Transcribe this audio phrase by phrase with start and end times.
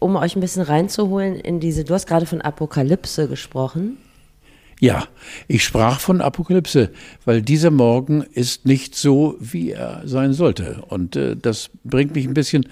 [0.00, 3.98] Um euch ein bisschen reinzuholen in diese, du hast gerade von Apokalypse gesprochen.
[4.80, 5.06] Ja,
[5.46, 6.90] ich sprach von Apokalypse,
[7.26, 10.82] weil dieser Morgen ist nicht so, wie er sein sollte.
[10.88, 12.66] Und äh, das bringt mich ein bisschen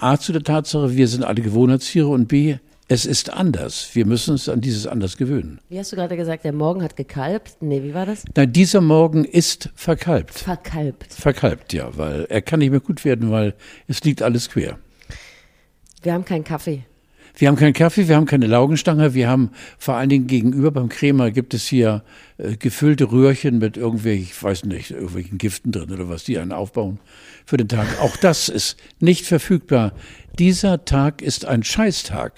[0.00, 2.58] A zu der Tatsache, wir sind alle Gewohnheitstiere und B,
[2.88, 3.90] es ist anders.
[3.94, 5.60] Wir müssen uns an dieses anders gewöhnen.
[5.68, 7.56] Wie hast du gerade gesagt, der Morgen hat gekalbt?
[7.60, 8.24] Nee, wie war das?
[8.36, 10.34] Nein, dieser Morgen ist verkalbt.
[10.34, 11.12] Verkalbt.
[11.12, 13.54] Verkalbt, ja, weil er kann nicht mehr gut werden, weil
[13.88, 14.78] es liegt alles quer.
[16.06, 16.84] Wir haben keinen Kaffee.
[17.36, 20.88] Wir haben keinen Kaffee, wir haben keine Laugenstange, wir haben vor allen Dingen gegenüber beim
[20.88, 22.04] Krämer gibt es hier
[22.38, 26.52] äh, gefüllte Röhrchen mit irgendwelchen, ich weiß nicht, irgendwelchen Giften drin oder was die einen
[26.52, 27.00] aufbauen
[27.44, 28.00] für den Tag.
[28.00, 29.94] Auch das ist nicht verfügbar.
[30.38, 32.34] Dieser Tag ist ein Scheißtag.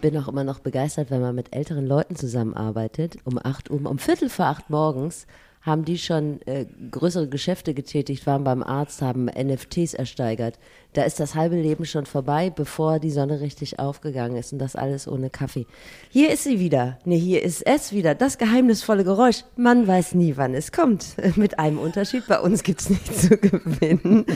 [0.00, 3.18] Bin auch immer noch begeistert, wenn man mit älteren Leuten zusammenarbeitet.
[3.24, 5.26] Um acht Uhr, um Viertel vor acht morgens
[5.70, 10.58] haben die schon äh, größere Geschäfte getätigt, waren beim Arzt, haben NFTs ersteigert.
[10.92, 14.74] Da ist das halbe Leben schon vorbei, bevor die Sonne richtig aufgegangen ist und das
[14.74, 15.66] alles ohne Kaffee.
[16.10, 16.98] Hier ist sie wieder.
[17.04, 18.16] Nee, hier ist es wieder.
[18.16, 19.44] Das geheimnisvolle Geräusch.
[19.56, 21.14] Man weiß nie, wann es kommt.
[21.36, 22.26] Mit einem Unterschied.
[22.26, 24.26] Bei uns gibt's nichts zu gewinnen.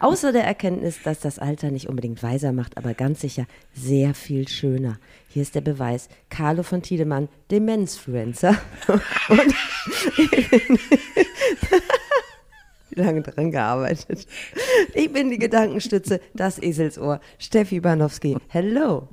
[0.00, 4.48] Außer der Erkenntnis, dass das Alter nicht unbedingt weiser macht, aber ganz sicher sehr viel
[4.48, 4.98] schöner.
[5.32, 6.08] Hier ist der Beweis.
[6.28, 8.56] Carlo von Tiedemann, Demenzfluencer.
[9.28, 9.40] Und
[12.90, 14.26] wie lange dran gearbeitet.
[14.92, 17.20] Ich bin die Gedankenstütze, das Eselsohr.
[17.38, 18.38] Steffi Banowski.
[18.48, 19.06] Hello.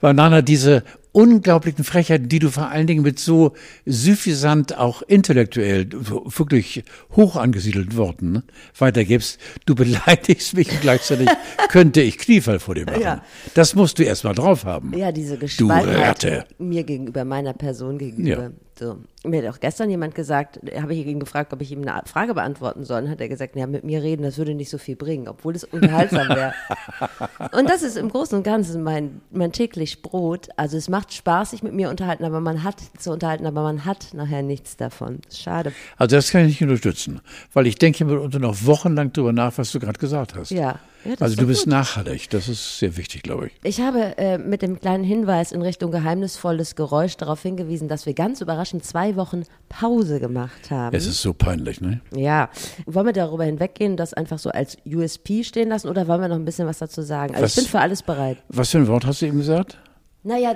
[0.00, 3.52] Banana, diese unglaublichen Frechheiten, die du vor allen Dingen mit so
[3.86, 8.42] suffisant, auch intellektuell, wirklich hoch angesiedelten Worten ne,
[8.78, 9.38] weitergibst.
[9.66, 11.28] Du beleidigst mich und gleichzeitig
[11.68, 13.02] könnte ich Kniefall vor dir machen.
[13.02, 13.22] Ja.
[13.54, 14.96] Das musst du erst mal drauf haben.
[14.96, 18.42] Ja, diese Gespaltenheit mir gegenüber, meiner Person gegenüber.
[18.42, 18.50] Ja.
[18.78, 18.98] So.
[19.24, 22.34] Mir hat auch gestern jemand gesagt, habe ich ihn gefragt, ob ich ihm eine Frage
[22.34, 23.02] beantworten soll.
[23.02, 25.54] Und hat er gesagt, ja, mit mir reden, das würde nicht so viel bringen, obwohl
[25.54, 26.54] es unterhaltsam wäre.
[27.52, 30.48] und das ist im Großen und Ganzen mein, mein täglich Brot.
[30.56, 33.84] Also es macht Spaß, sich mit mir unterhalten, aber man hat zu unterhalten, aber man
[33.84, 35.20] hat nachher nichts davon.
[35.32, 35.72] Schade.
[35.98, 37.20] Also das kann ich nicht unterstützen,
[37.52, 40.50] weil ich denke mitunter noch wochenlang darüber nach, was du gerade gesagt hast.
[40.50, 40.80] Ja.
[41.04, 41.72] Ja, also du bist gut.
[41.72, 43.52] nachhaltig, das ist sehr wichtig, glaube ich.
[43.62, 48.14] Ich habe äh, mit dem kleinen Hinweis in Richtung geheimnisvolles Geräusch darauf hingewiesen, dass wir
[48.14, 50.96] ganz überraschend zwei Wochen Pause gemacht haben.
[50.96, 52.00] Es ist so peinlich, ne?
[52.14, 52.50] Ja.
[52.86, 56.36] Wollen wir darüber hinweggehen, das einfach so als USP stehen lassen oder wollen wir noch
[56.36, 57.34] ein bisschen was dazu sagen?
[57.34, 58.38] Also was, ich bin für alles bereit.
[58.48, 59.78] Was für ein Wort hast du eben gesagt?
[60.24, 60.54] Naja,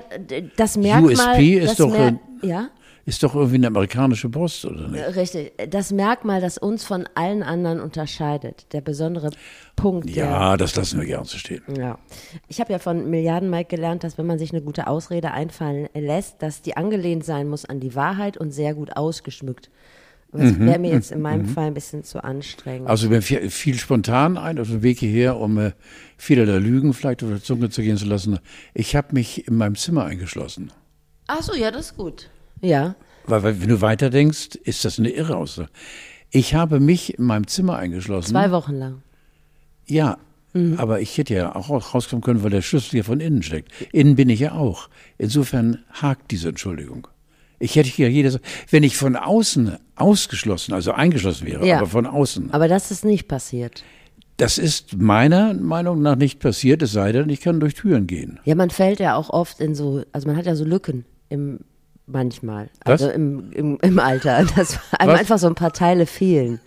[0.56, 1.12] das Merkmal.
[1.12, 1.90] USP ist doch.
[1.90, 2.68] Mer ja?
[3.06, 5.16] Ist doch irgendwie eine amerikanische Brust, oder nicht?
[5.16, 5.52] Richtig.
[5.70, 9.30] Das Merkmal, das uns von allen anderen unterscheidet, der besondere
[9.76, 10.10] Punkt.
[10.10, 11.62] Ja, der, das lassen wir gerne so stehen.
[11.78, 11.98] Ja.
[12.48, 15.88] Ich habe ja von Milliarden Mike gelernt, dass wenn man sich eine gute Ausrede einfallen
[15.94, 19.70] lässt, dass die angelehnt sein muss an die Wahrheit und sehr gut ausgeschmückt.
[20.32, 20.66] Das mhm.
[20.66, 21.50] wäre mir jetzt in meinem mhm.
[21.50, 22.88] Fall ein bisschen zu anstrengend.
[22.88, 25.72] Also wir viel, viel spontan ein auf dem Weg hierher, um äh,
[26.16, 28.40] viele der Lügen vielleicht auf der Zunge zu gehen zu lassen.
[28.74, 30.72] Ich habe mich in meinem Zimmer eingeschlossen.
[31.28, 32.30] Ach so, ja, das ist gut.
[32.60, 32.94] Ja.
[33.26, 35.68] Weil, weil wenn du weiterdenkst, ist das eine irre Aussage.
[36.30, 38.30] Ich habe mich in meinem Zimmer eingeschlossen.
[38.30, 39.02] Zwei Wochen lang.
[39.86, 40.18] Ja,
[40.52, 40.74] mhm.
[40.78, 43.72] aber ich hätte ja auch rauskommen können, weil der Schlüssel hier von innen steckt.
[43.92, 44.88] Innen bin ich ja auch.
[45.18, 47.08] Insofern hakt diese Entschuldigung.
[47.58, 48.38] Ich hätte ja jedes,
[48.70, 51.78] wenn ich von außen ausgeschlossen, also eingeschlossen wäre, ja.
[51.78, 52.50] aber von außen.
[52.52, 53.82] Aber das ist nicht passiert.
[54.36, 58.38] Das ist meiner Meinung nach nicht passiert, es sei denn, ich kann durch Türen gehen.
[58.44, 61.60] Ja, man fällt ja auch oft in so, also man hat ja so Lücken im
[62.08, 62.70] Manchmal.
[62.84, 63.02] Was?
[63.02, 64.44] Also im, im, im Alter.
[64.56, 65.20] Dass einem Was?
[65.20, 66.60] einfach so ein paar Teile fehlen.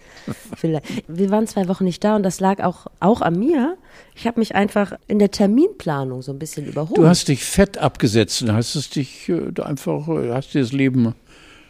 [0.62, 3.78] Wir waren zwei Wochen nicht da und das lag auch, auch an mir.
[4.16, 6.98] Ich habe mich einfach in der Terminplanung so ein bisschen überholt.
[6.98, 10.74] Du hast dich fett abgesetzt und hast es dich äh, einfach, äh, hast dir das
[10.74, 11.16] Leben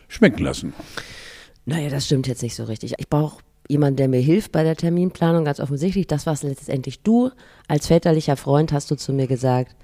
[0.08, 0.74] schmecken lassen.
[1.66, 2.96] Naja, das stimmt jetzt nicht so richtig.
[2.97, 6.08] Ich brauche jemanden, der mir hilft bei der Terminplanung, ganz offensichtlich.
[6.08, 7.29] Das warst letztendlich du.
[7.68, 9.75] Als väterlicher Freund hast du zu mir gesagt,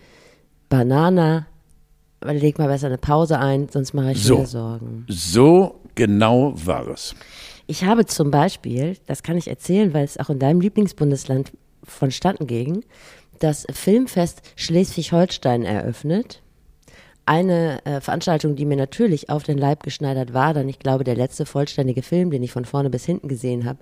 [0.70, 1.46] Banana,
[2.34, 5.06] leg mal besser eine Pause ein, sonst mache ich so, mir Sorgen.
[5.08, 7.16] So genau war es.
[7.68, 11.52] Ich habe zum Beispiel, das kann ich erzählen, weil es auch in deinem Lieblingsbundesland
[11.84, 12.84] vonstatten ging,
[13.40, 16.42] das Filmfest Schleswig-Holstein eröffnet
[17.26, 21.16] eine äh, Veranstaltung, die mir natürlich auf den Leib geschneidert war, denn ich glaube, der
[21.16, 23.80] letzte vollständige Film, den ich von vorne bis hinten gesehen habe,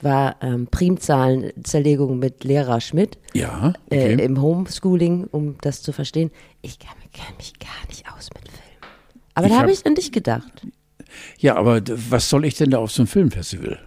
[0.00, 3.18] war ähm, Primzahlenzerlegung mit Lehrer Schmidt.
[3.34, 3.74] Ja.
[3.90, 4.14] Äh, okay.
[4.14, 6.30] Äh, Im Homeschooling, um das zu verstehen.
[6.62, 6.94] Ich kenne
[7.36, 8.92] mich gar nicht aus mit Filmen.
[9.34, 10.66] Aber ich da habe hab ich an dich gedacht.
[11.38, 13.78] Ja, aber was soll ich denn da auf so einem Filmfestival?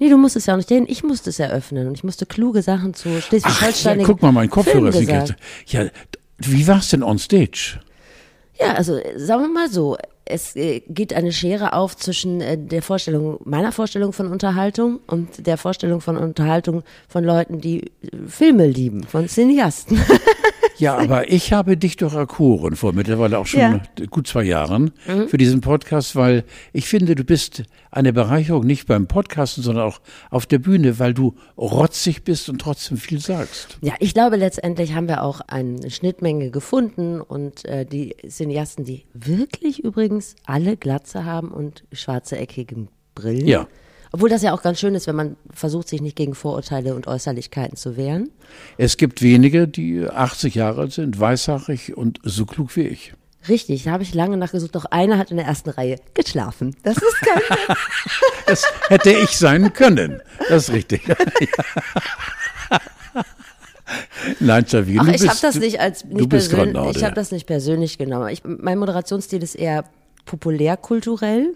[0.00, 0.86] Nee, du musstest ja auch nicht hin.
[0.88, 4.00] Ich musste es eröffnen und ich musste kluge Sachen zu Schleswig-Holstein.
[4.00, 5.34] Ja, guck mal, mein Kopfhörer ist
[5.66, 5.86] Ja,
[6.38, 7.80] wie war es denn on stage?
[8.58, 12.58] Ja, also äh, sagen wir mal so, es äh, geht eine Schere auf zwischen äh,
[12.58, 17.92] der Vorstellung, meiner Vorstellung von Unterhaltung und der Vorstellung von Unterhaltung von Leuten, die
[18.26, 20.00] Filme lieben, von Cineasten.
[20.78, 23.80] Ja, aber ich habe dich doch erkoren vor mittlerweile auch schon Ja.
[24.10, 24.92] gut zwei Jahren
[25.28, 30.00] für diesen Podcast, weil ich finde, du bist eine Bereicherung nicht beim Podcasten, sondern auch
[30.30, 33.78] auf der Bühne, weil du rotzig bist und trotzdem viel sagst.
[33.80, 39.04] Ja, ich glaube, letztendlich haben wir auch eine Schnittmenge gefunden und äh, die Cineasten, die
[39.14, 43.46] wirklich übrigens alle Glatze haben und schwarze eckige Brillen.
[43.46, 43.66] Ja.
[44.12, 47.06] Obwohl das ja auch ganz schön ist, wenn man versucht, sich nicht gegen Vorurteile und
[47.06, 48.30] Äußerlichkeiten zu wehren.
[48.76, 53.14] Es gibt wenige, die 80 Jahre alt sind, weißhaarig und so klug wie ich.
[53.48, 54.74] Richtig, da habe ich lange nachgesucht.
[54.74, 56.76] Doch einer hat in der ersten Reihe geschlafen.
[56.82, 57.40] Das ist kein
[58.46, 60.20] Das hätte ich sein können.
[60.48, 61.02] Das ist richtig.
[64.40, 66.96] Nein, Xavier, Ach, ich habe das nicht als du nicht bist persönlich.
[66.96, 68.28] Ich habe das nicht persönlich genommen.
[68.28, 69.84] Ich, mein Moderationsstil ist eher
[70.26, 71.54] populärkulturell.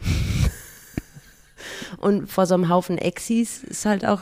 [1.98, 4.20] Und vor so einem Haufen Exis ist halt auch.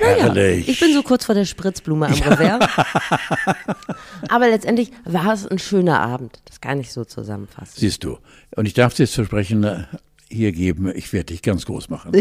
[0.00, 0.68] Naja, Herrlich.
[0.68, 2.68] ich bin so kurz vor der Spritzblume am Revers.
[4.28, 6.40] Aber letztendlich war es ein schöner Abend.
[6.46, 7.74] Das kann ich so zusammenfassen.
[7.76, 8.18] Siehst du.
[8.56, 9.84] Und ich darf dir jetzt versprechen, äh,
[10.28, 12.12] hier geben, ich werde dich ganz groß machen.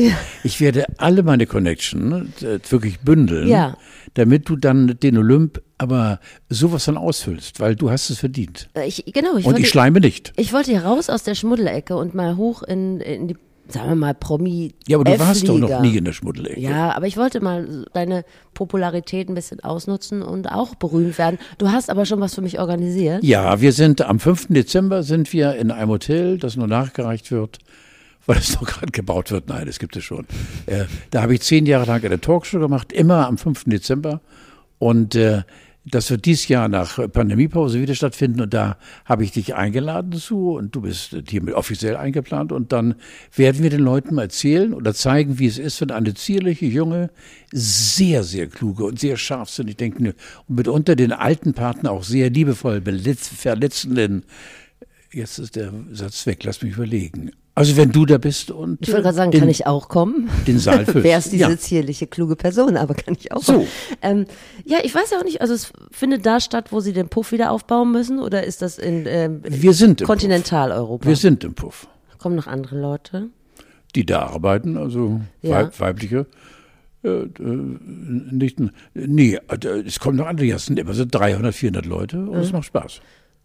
[0.44, 3.78] Ich werde alle meine Connection äh, wirklich bündeln, Ja.
[4.16, 6.20] damit du dann den Olymp aber
[6.50, 8.70] sowas dann ausfüllst, weil du hast es verdient.
[8.76, 10.34] Äh, Ich, genau, ich Und wollte, ich schleime nicht.
[10.36, 13.38] ich wollte hier raus aus der Schmuddelecke und mal hoch in, in die,
[13.72, 14.74] sagen wir mal, Promi.
[14.88, 16.60] Ja, aber du warst doch noch nie in der Schmuddelecke.
[16.60, 18.24] Ja, aber ich wollte mal deine
[18.54, 21.40] Popularität ein bisschen ausnutzen und auch berühmt werden.
[21.58, 23.24] Du hast aber schon was für mich organisiert.
[23.24, 24.48] Ja, wir sind am 5.
[24.50, 27.60] Dezember sind wir in einem Hotel, das nur nachgereicht wird,
[28.26, 29.48] weil es noch gerade gebaut wird.
[29.50, 30.26] Nein, das gibt es schon.
[30.66, 33.64] Äh, da habe ich zehn Jahre lang eine Talkshow gemacht, immer am 5.
[33.66, 34.22] Dezember.
[34.80, 35.44] Und äh,
[35.84, 38.42] das wird dieses Jahr nach Pandemiepause wieder stattfinden.
[38.42, 42.52] Und da habe ich dich eingeladen zu und du bist hiermit offiziell eingeplant.
[42.52, 42.96] Und dann
[43.36, 47.10] werden wir den Leuten mal erzählen oder zeigen, wie es ist, wenn eine zierliche, junge,
[47.52, 50.14] sehr, sehr kluge und sehr scharfsinnig denkende
[50.48, 54.24] und mitunter den alten Partner auch sehr liebevoll verletzenden
[55.14, 57.32] Jetzt ist der Satz weg, lass mich überlegen.
[57.54, 60.30] Also wenn du da bist und Ich wollte gerade sagen, den, kann ich auch kommen?
[60.48, 61.04] den Saal füllst.
[61.04, 61.58] Wer ist diese Ja.
[61.58, 62.78] zierliche, kluge Person?
[62.78, 63.54] Aber kann ich auch So.
[63.54, 63.68] kommen?
[64.02, 64.26] Ähm,
[64.64, 67.32] ja, ich weiß ja auch nicht, also es findet da statt, wo sie den Puff
[67.34, 71.06] wieder aufbauen müssen oder ist das in ähm, Wir sind im Kontinentaleuropa?
[71.08, 71.88] Wir sind im Puff.
[72.20, 73.28] Kommen noch andere Leute?
[73.96, 75.52] Die da arbeiten, also Ja.
[75.52, 76.28] weib, weibliche,
[77.04, 78.60] äh, äh, nicht,
[78.94, 82.30] nee, äh, es kommen noch andere, ja, es sind immer so 300, 400 Leute und
[82.38, 82.42] Mhm.
[82.44, 83.02] es macht Spaß.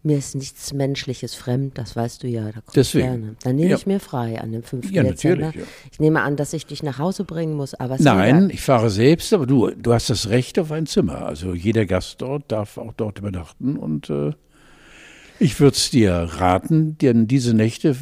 [0.07, 2.53] Mir ist nichts Menschliches fremd, das weißt du ja.
[2.53, 3.07] Da Deswegen.
[3.07, 3.37] Gerne.
[3.43, 3.77] Dann nehme Ja.
[3.77, 4.91] ich mir frei an dem 5.
[4.93, 5.47] Ja, Dezember.
[5.47, 5.73] natürlich, ja.
[5.91, 9.33] Ich nehme an, dass ich dich nach Hause bringen muss, aber Nein, ich fahre selbst,
[9.33, 11.27] aber du, du hast das Recht auf ein Zimmer.
[11.27, 14.31] Also jeder Gast dort darf auch dort übernachten und äh,
[15.41, 17.97] ich würde es dir raten, denn diese Nächte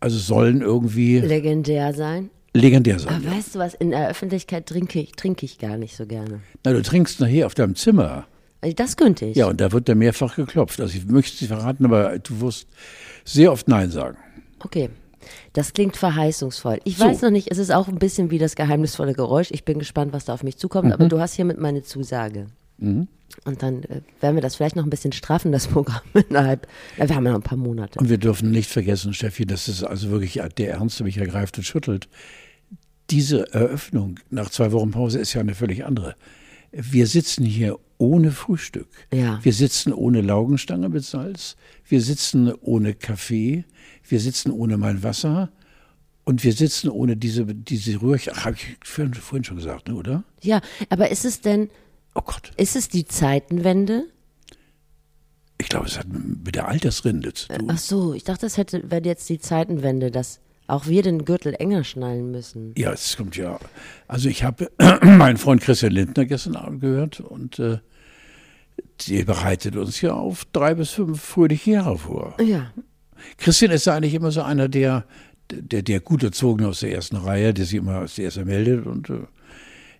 [0.00, 2.30] also sollen irgendwie legendär sein.
[2.54, 3.14] legendär sein.
[3.26, 6.40] Aber weißt du was, in der Öffentlichkeit trinke ich, trinke ich gar nicht so gerne.
[6.64, 8.26] Na, du trinkst nachher auf deinem Zimmer.
[8.60, 9.36] Also Das könnte ich.
[9.36, 10.80] Ja, und da wird dann mehrfach geklopft.
[10.80, 12.66] Also ich möchte es nicht verraten, aber du wirst
[13.24, 14.16] sehr oft Nein sagen.
[14.60, 14.90] Okay.
[15.52, 16.80] Das klingt verheißungsvoll.
[16.84, 17.04] Ich So.
[17.04, 19.48] weiß noch nicht, es ist auch ein bisschen wie das geheimnisvolle Geräusch.
[19.50, 20.92] Ich bin gespannt, was da auf mich zukommt, Mhm.
[20.92, 22.46] aber du hast hiermit meine Zusage.
[22.80, 23.08] Und
[23.62, 26.00] dann äh, werden wir das vielleicht noch ein bisschen straffen, das Programm
[26.30, 26.66] innerhalb.
[26.96, 27.98] Ja, wir haben ja noch ein paar Monate.
[27.98, 31.58] Und wir dürfen nicht vergessen, Steffi, das ist also wirklich der Ernst, der mich ergreift
[31.58, 32.08] und schüttelt.
[33.10, 36.14] Diese Eröffnung nach zwei Wochen Pause ist ja eine völlig andere.
[36.70, 38.88] Wir sitzen hier ohne Frühstück.
[39.12, 39.40] Ja.
[39.42, 41.56] Wir sitzen ohne Laugenstange mit Salz.
[41.84, 43.64] Wir sitzen ohne Kaffee.
[44.08, 45.50] Wir sitzen ohne mein Wasser.
[46.24, 48.32] Und wir sitzen ohne diese, diese Rührchen.
[48.36, 50.24] Ach, habe ich vorhin, schon gesagt, ne, oder?
[50.42, 51.70] Ja, aber ist es denn,
[52.14, 52.52] Oh Gott.
[52.56, 54.04] ist es die Zeitenwende?
[55.60, 57.68] Ich glaube, es hat mit der Altersrinde zu tun.
[57.70, 61.54] Ach so, ich dachte, das hätte, wäre jetzt die Zeitenwende, dass auch wir den Gürtel
[61.58, 62.74] enger schnallen müssen.
[62.76, 63.58] Ja, es kommt ja.
[64.06, 64.70] Also ich habe
[65.02, 67.78] meinen Freund Christian Lindner gestern Abend gehört und äh,
[69.08, 72.36] der bereitet uns ja auf drei bis fünf fröhliche Jahre vor.
[72.40, 72.72] Ja.
[73.38, 75.04] Christian ist ja eigentlich immer so einer, der,
[75.50, 79.10] der, der gut erzogen aus der ersten Reihe, der sich immer als erster meldet und
[79.10, 79.20] äh,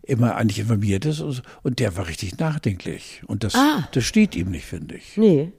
[0.03, 1.21] immer eigentlich informiert ist.
[1.21, 3.23] Und, und der war richtig nachdenklich.
[3.27, 3.89] Und das, Ah.
[3.93, 5.17] das steht ihm nicht, finde ich.
[5.17, 5.53] Nee.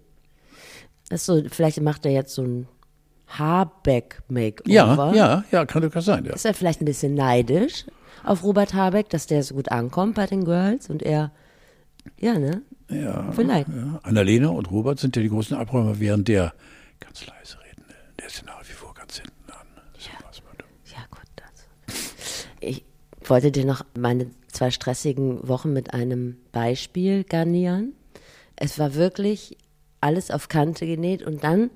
[1.10, 2.68] Das ist so, vielleicht macht er jetzt so ein
[3.38, 5.14] Habeck-Makeover.
[5.14, 6.26] Ja, ja, ja, kann durchaus sein.
[6.26, 6.34] Ja.
[6.34, 7.86] Ist er vielleicht ein bisschen neidisch
[8.24, 11.32] auf Robert Habeck, dass der so gut ankommt bei den Girls und er,
[12.20, 12.64] ja, ne?
[12.90, 13.68] Ja, Vielleicht.
[13.70, 14.00] Ja.
[14.04, 16.54] Annalena und Robert sind ja die großen Abräumer, während der
[17.00, 19.68] ganz leise redende, der ist ja nach wie vor ganz hinten an.
[20.58, 20.68] Dumm.
[20.86, 21.22] Ja, gut.
[21.36, 22.48] Das.
[22.60, 22.84] Ich
[23.24, 27.94] wollte dir noch meine zwei stressigen Wochen mit einem Beispiel garnieren.
[28.56, 29.56] Es war wirklich
[30.02, 31.70] alles auf Kante genäht und dann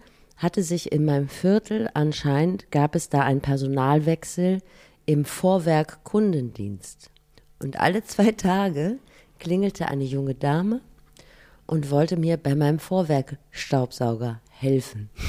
[0.44, 4.60] hatte sich in meinem Viertel anscheinend, gab es da einen Personalwechsel
[5.06, 7.10] im Vorwerk Kundendienst.
[7.60, 9.00] Und alle zwei Tage
[9.40, 10.82] klingelte eine junge Dame
[11.66, 15.10] und wollte mir bei meinem Vorwerkstaubsauger helfen.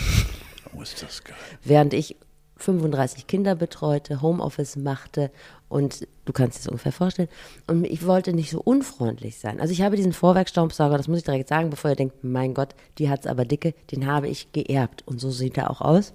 [0.76, 1.36] Oh, ist das geil.
[1.62, 2.16] Während ich
[2.64, 5.30] 35 Kinder betreute, Homeoffice machte
[5.68, 7.28] und du kannst es ungefähr vorstellen.
[7.66, 9.60] Und ich wollte nicht so unfreundlich sein.
[9.60, 12.74] Also ich habe diesen Vorwerkstaubsauger, das muss ich direkt sagen, bevor ihr denkt, mein Gott,
[12.98, 15.02] die hat's aber dicke, den habe ich geerbt.
[15.06, 16.12] Und so sieht er auch aus.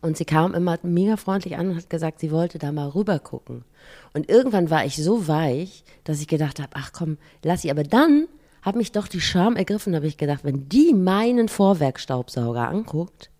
[0.00, 3.18] Und sie kam immer mega freundlich an und hat gesagt, sie wollte da mal rüber
[3.18, 3.64] gucken.
[4.12, 7.70] Und irgendwann war ich so weich, dass ich gedacht habe, ach komm, lass sie.
[7.70, 8.28] Aber dann
[8.60, 13.30] hat mich doch die Scham ergriffen, habe ich gedacht, wenn die meinen Vorwerkstaubsauger anguckt,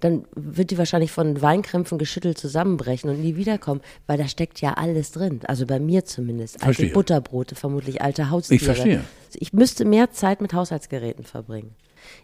[0.00, 4.74] dann wird die wahrscheinlich von Weinkrämpfen geschüttelt zusammenbrechen und nie wiederkommen, weil da steckt ja
[4.74, 5.40] alles drin.
[5.44, 6.62] Also bei mir zumindest.
[6.64, 6.86] Alte.
[6.86, 8.56] Butterbrote, vermutlich alte Haustiere.
[8.56, 9.04] Ich verstehe.
[9.34, 11.74] Ich müsste mehr Zeit mit Haushaltsgeräten verbringen.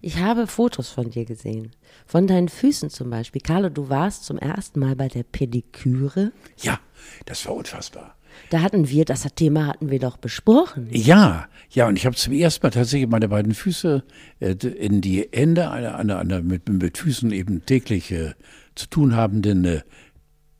[0.00, 1.72] Ich habe Fotos von dir gesehen.
[2.06, 3.42] Von deinen Füßen zum Beispiel.
[3.42, 6.32] Carlo, du warst zum ersten Mal bei der Pediküre.
[6.58, 6.80] Ja,
[7.26, 8.16] das war unfassbar.
[8.50, 10.88] Da hatten wir, das Thema hatten wir doch besprochen.
[10.90, 14.04] Ja, ja, und ich habe zum ersten Mal tatsächlich meine beiden Füße
[14.40, 18.34] äh, in die Hände einer, einer, einer mit, mit Füßen eben täglich äh,
[18.74, 19.80] zu tun habenden äh,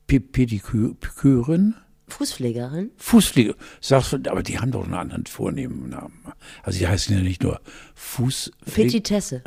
[0.06, 1.75] Pe- Pedikürin,
[2.09, 2.92] Fußpflegerin.
[2.99, 6.21] Fußpflege, sagst du, aber die haben doch einen anderen vornehmen Namen.
[6.62, 7.61] Also die heißen ja nicht nur
[7.97, 8.83] Fußpflege.
[8.90, 9.42] Petitesse.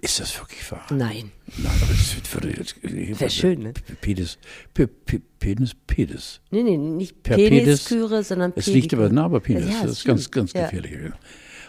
[0.00, 0.86] Ist das wirklich wahr?
[0.90, 1.32] Nein.
[1.56, 2.76] Nein, aber das würde jetzt.
[3.20, 3.72] Wär schön, ne?
[4.00, 4.38] Pedis,
[4.72, 6.40] Pe- Pe- Penis, Pedis.
[6.52, 7.50] Nee, nee, nicht Per Pedis.
[7.84, 9.66] Penisküre, sondern Es liegt aber nah bei Penis.
[9.68, 10.92] Ja, das ist ganz, ganz gefährlich.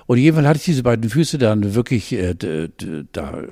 [0.06, 2.36] Und jedenfalls hatte ich diese beiden Füße dann wirklich äh,
[3.12, 3.44] da,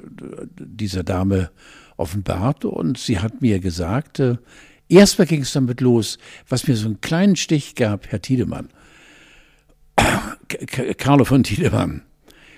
[0.60, 1.50] dieser Dame
[1.98, 4.36] offenbart und sie hat mir gesagt, äh,
[4.90, 6.20] erstmal ging es damit los,
[6.50, 8.70] was mir so einen kleinen Stich gab, Herr Tiedemann.
[10.98, 12.04] Carlo von Tiedemann.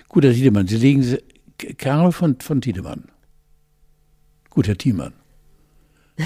[0.08, 1.02] Guter Tiedemann, Sie legen
[1.60, 3.04] Sie, K- Carlo von, von Tiedemann.
[4.50, 5.12] Gut, Herr Thiemann.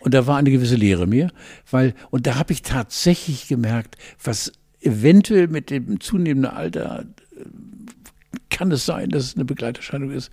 [0.00, 1.30] Und da war eine gewisse Lehre mir,
[1.70, 7.44] weil, und da habe ich tatsächlich gemerkt, was eventuell mit dem zunehmenden Alter äh,
[8.50, 10.30] kann es sein, dass es eine Begleiterscheinung ist,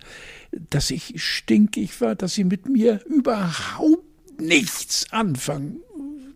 [0.68, 4.04] dass ich stinkig war, dass sie mit mir überhaupt
[4.38, 5.80] nichts anfangen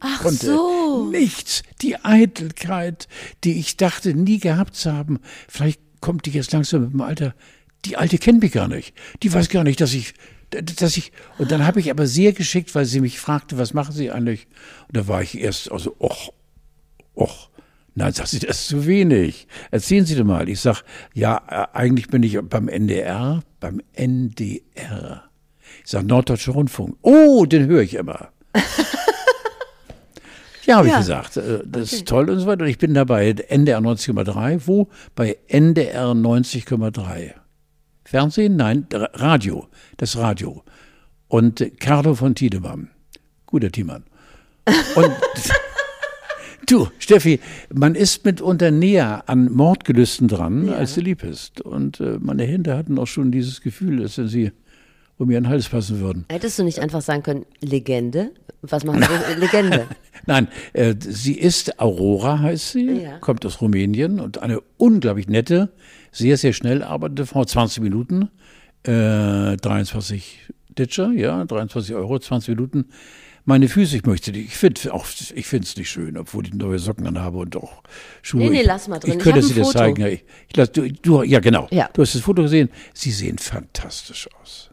[0.01, 0.47] Ach konnte.
[0.47, 1.11] so.
[1.11, 1.63] Nichts.
[1.83, 3.07] Die Eitelkeit,
[3.45, 5.19] die ich dachte, nie gehabt zu haben.
[5.47, 7.35] Vielleicht kommt die jetzt langsam mit dem Alter.
[7.85, 8.95] Die Alte kennt mich gar nicht.
[9.23, 10.15] Die weiß gar nicht, dass ich,
[10.51, 13.93] dass ich, und dann habe ich aber sehr geschickt, weil sie mich fragte, was machen
[13.93, 14.47] Sie eigentlich?
[14.89, 16.33] Und da war ich erst, also, och,
[17.15, 17.51] och.
[17.99, 19.49] Nein, sagt sie, das ist zu wenig.
[19.71, 20.51] Erzählen Sie doch mal.
[20.51, 20.83] Ich sag,
[21.15, 25.25] ja, äh, eigentlich bin ich beim NDR, beim NDR.
[25.83, 26.99] Ich sag, Norddeutscher Rundfunk.
[27.01, 28.33] Oh, den höre ich immer.
[30.67, 30.95] Ja, habe Ja.
[30.95, 31.37] ich gesagt.
[31.37, 32.65] äh, Das ist toll und so weiter.
[32.65, 34.67] Und ich bin dabei NDR 90,3.
[34.67, 34.89] Wo?
[35.15, 37.35] Bei NDR 90,3.
[38.05, 38.57] Fernsehen?
[38.57, 39.69] Nein, Ra- Radio.
[39.97, 40.63] Das Radio.
[41.29, 42.91] Und äh, Carlo von Tiedemann.
[43.47, 44.05] Guter Tiemann.
[44.97, 45.11] Und
[46.69, 47.41] du, Steffi,
[47.73, 51.61] man ist mitunter näher an Mordgelüsten dran, als sie lieb ist.
[51.61, 54.53] Und äh, meine Hände hatten auch schon dieses Gefühl, dass wenn sie
[55.19, 56.25] um ihren Hals passen würden.
[56.31, 58.33] Hättest du nicht einfach sagen können, Legende?
[58.63, 59.37] Was machen wir?
[59.39, 59.87] Legende.
[60.27, 63.19] Nein, äh, sie ist Aurora, heißt sie, Ja.
[63.19, 65.71] kommt aus Rumänien und eine unglaublich nette,
[66.11, 68.31] sehr, sehr schnell arbeitende Frau, 20 Minuten,
[68.83, 72.87] äh, 23 Ditcher, ja, 23 Euro, 20 Minuten.
[73.45, 76.53] Meine Füße, ich möchte die, ich finde auch, ich finde es nicht schön, obwohl ich
[76.53, 77.83] neue Socken anhabe und auch
[78.23, 78.41] Schuhe.
[78.41, 79.13] Nee, nee, ich, lass mal drin.
[79.13, 79.71] Ich Ich könnte sie Foto.
[79.71, 80.01] zeigen.
[80.03, 81.69] Ja, ich, ich lass, du, du, ja, genau.
[81.71, 81.89] Ja.
[81.93, 82.71] Du hast das Foto gesehen.
[82.93, 84.71] Sie sehen fantastisch aus.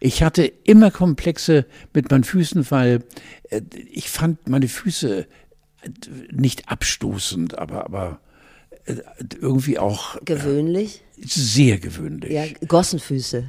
[0.00, 3.04] Ich hatte immer Komplexe mit meinen Füßen, weil
[3.50, 5.90] äh, ich fand meine Füße äh,
[6.30, 8.20] nicht abstoßend, aber, aber
[8.84, 8.96] äh,
[9.40, 11.02] irgendwie auch Gewöhnlich.
[11.20, 12.30] sehr gewöhnlich.
[12.32, 13.44] Ja, Gossenfüße.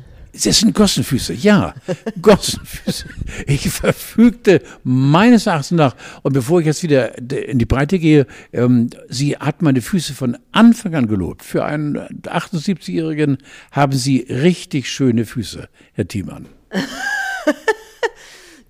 [0.46, 1.74] Es sind Gossenfüße, ja,
[2.22, 3.06] Gossenfüße.
[3.46, 8.90] Ich verfügte meines Erachtens nach, und bevor ich jetzt wieder in die Breite gehe, ähm,
[9.10, 11.44] sie hat meine Füße von Anfang an gelobt.
[11.44, 13.38] Für einen 78-Jährigen
[13.72, 16.46] haben sie richtig schöne Füße, Herr Thiemann.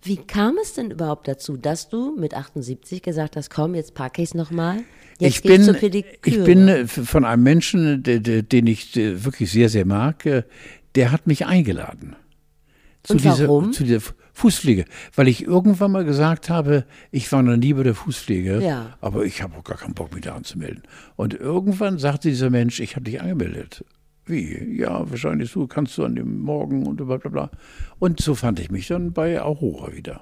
[0.02, 4.22] Wie kam es denn überhaupt dazu, dass du mit 78 gesagt hast, komm, jetzt packe
[4.22, 4.78] ich es nochmal?
[5.20, 5.76] Jetzt ich bin,
[6.24, 10.26] ich bin äh, von einem Menschen, de- de- den ich äh, wirklich sehr, sehr mag,
[10.26, 10.44] äh,
[10.96, 12.16] der hat mich eingeladen.
[13.04, 13.64] Zu Und warum?
[13.66, 14.02] Dieser, zu dieser
[14.34, 14.86] Fußpflege.
[15.16, 18.98] Weil ich irgendwann mal gesagt habe, ich war noch nie bei der Fußpflege, Ja.
[19.02, 20.84] aber ich habe auch gar keinen Bock, mich da anzumelden.
[21.16, 23.86] Und irgendwann sagte dieser Mensch, ich habe dich angemeldet.
[24.26, 24.78] Wie?
[24.80, 27.52] Ja, wahrscheinlich so, kannst du an dem Morgen und bla bla bla.
[27.98, 30.22] Und so fand ich mich dann bei Aurora wieder.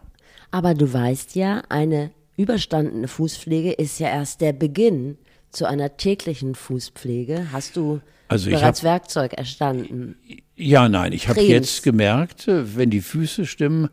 [0.51, 5.17] Aber du weißt ja, eine überstandene Fußpflege ist ja erst der Beginn
[5.49, 7.47] zu einer täglichen Fußpflege?
[7.51, 10.15] Hast du Also ich hab- Werkzeug erstanden?
[10.55, 13.89] Ja, nein, ich habe jetzt gemerkt, äh, wenn die Füße stimmen,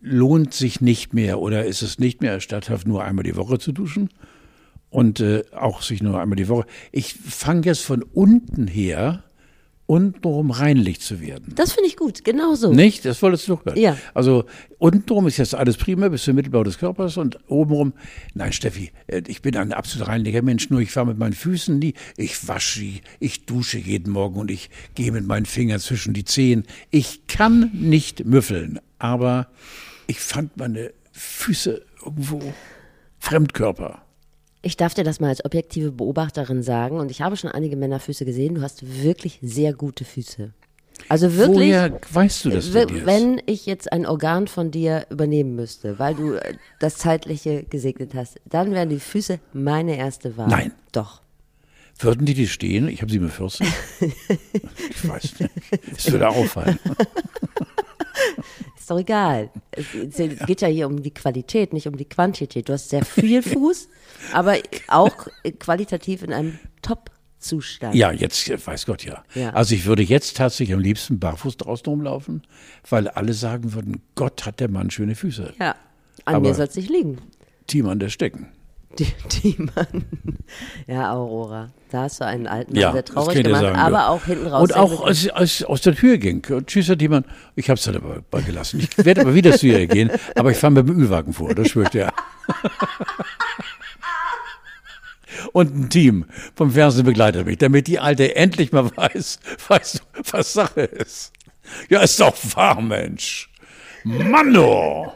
[0.00, 3.72] lohnt sich nicht mehr oder ist es nicht mehr statthaft, nur einmal die Woche zu
[3.72, 4.08] duschen
[4.90, 6.66] und äh, auch sich nur einmal die Woche.
[6.90, 9.22] Ich fange jetzt von unten her,
[9.86, 11.52] untenrum reinlich zu werden.
[11.54, 12.72] Das finde ich gut, genau so.
[12.72, 13.04] Nicht?
[13.04, 13.78] Das wolltest du doch hören.
[13.78, 13.96] Ja.
[14.14, 14.44] Also
[14.78, 17.92] untenrum ist jetzt alles prima bis zum Mittelbau des Körpers und obenrum,
[18.34, 21.78] nein Steffi, äh, ich bin ein absolut reinlicher Mensch, nur ich fahre mit meinen Füßen
[21.78, 26.14] nie, ich wasche sie, ich dusche jeden Morgen und ich gehe mit meinen Fingern zwischen
[26.14, 26.64] die Zehen.
[26.90, 29.48] Ich kann nicht müffeln, aber
[30.06, 32.40] ich fand meine Füße irgendwo
[33.18, 34.02] Fremdkörper.
[34.62, 38.24] Ich darf dir das mal als objektive Beobachterin sagen und ich habe schon einige Männerfüße
[38.24, 38.54] gesehen.
[38.54, 40.52] Du hast wirklich sehr gute Füße.
[41.08, 43.06] Also wirklich, Woher weißt du das jetzt?
[43.06, 48.14] wenn ich jetzt ein Organ von dir übernehmen müsste, weil du äh, das Zeitliche gesegnet
[48.14, 50.48] hast, dann wären die Füße meine erste Wahl.
[50.48, 50.72] Nein.
[50.92, 51.22] Doch.
[51.98, 52.88] Würden die dir stehen?
[52.88, 53.66] Ich habe 47.
[54.00, 55.52] ich weiß nicht.
[55.96, 56.78] Es würde auffallen.
[58.82, 59.48] Ist doch egal.
[59.70, 62.68] Es es geht ja hier um die Qualität, nicht um die Quantität.
[62.68, 63.88] Du hast sehr viel Fuß,
[64.32, 64.56] aber
[64.88, 65.28] auch
[65.60, 67.94] qualitativ in einem Top-Zustand.
[67.94, 69.22] Ja, jetzt, weiß Gott, ja.
[69.36, 69.50] Ja.
[69.50, 72.42] Also ich würde jetzt tatsächlich am liebsten barfuß draußen rumlaufen,
[72.90, 75.54] weil alle sagen würden, Gott hat der Mann schöne Füße.
[75.60, 75.76] Ja.
[76.24, 77.18] An Aber- mir soll es nicht liegen.
[77.68, 78.48] Team an der Stecken.
[78.98, 79.06] Die,
[79.42, 80.04] die Mann.
[80.86, 81.70] Ja, Aurora.
[81.90, 83.98] Da hast du einen alten Mann Ja, sehr das traurig ich dir gemacht, sagen, aber
[83.98, 84.08] ja.
[84.08, 84.62] auch hinten raus.
[84.62, 86.42] Und auch als, als aus der Tür ging.
[86.66, 87.24] Tschüss, Herr Thiemann.
[87.54, 88.80] Ich habe es dann aber bei gelassen.
[88.80, 91.68] Ich werde aber wieder zu ihr gehen, aber ich fahre mit dem Ü-Wagen vor, das
[91.68, 92.12] schwört ja.
[95.52, 100.52] Und ein Team vom Fernsehen begleitet mich, damit die Alte endlich mal weiß, weiß, was
[100.52, 101.32] Sache ist.
[101.88, 103.50] Ja, ist doch wahr, Mensch.
[104.04, 105.12] Mano!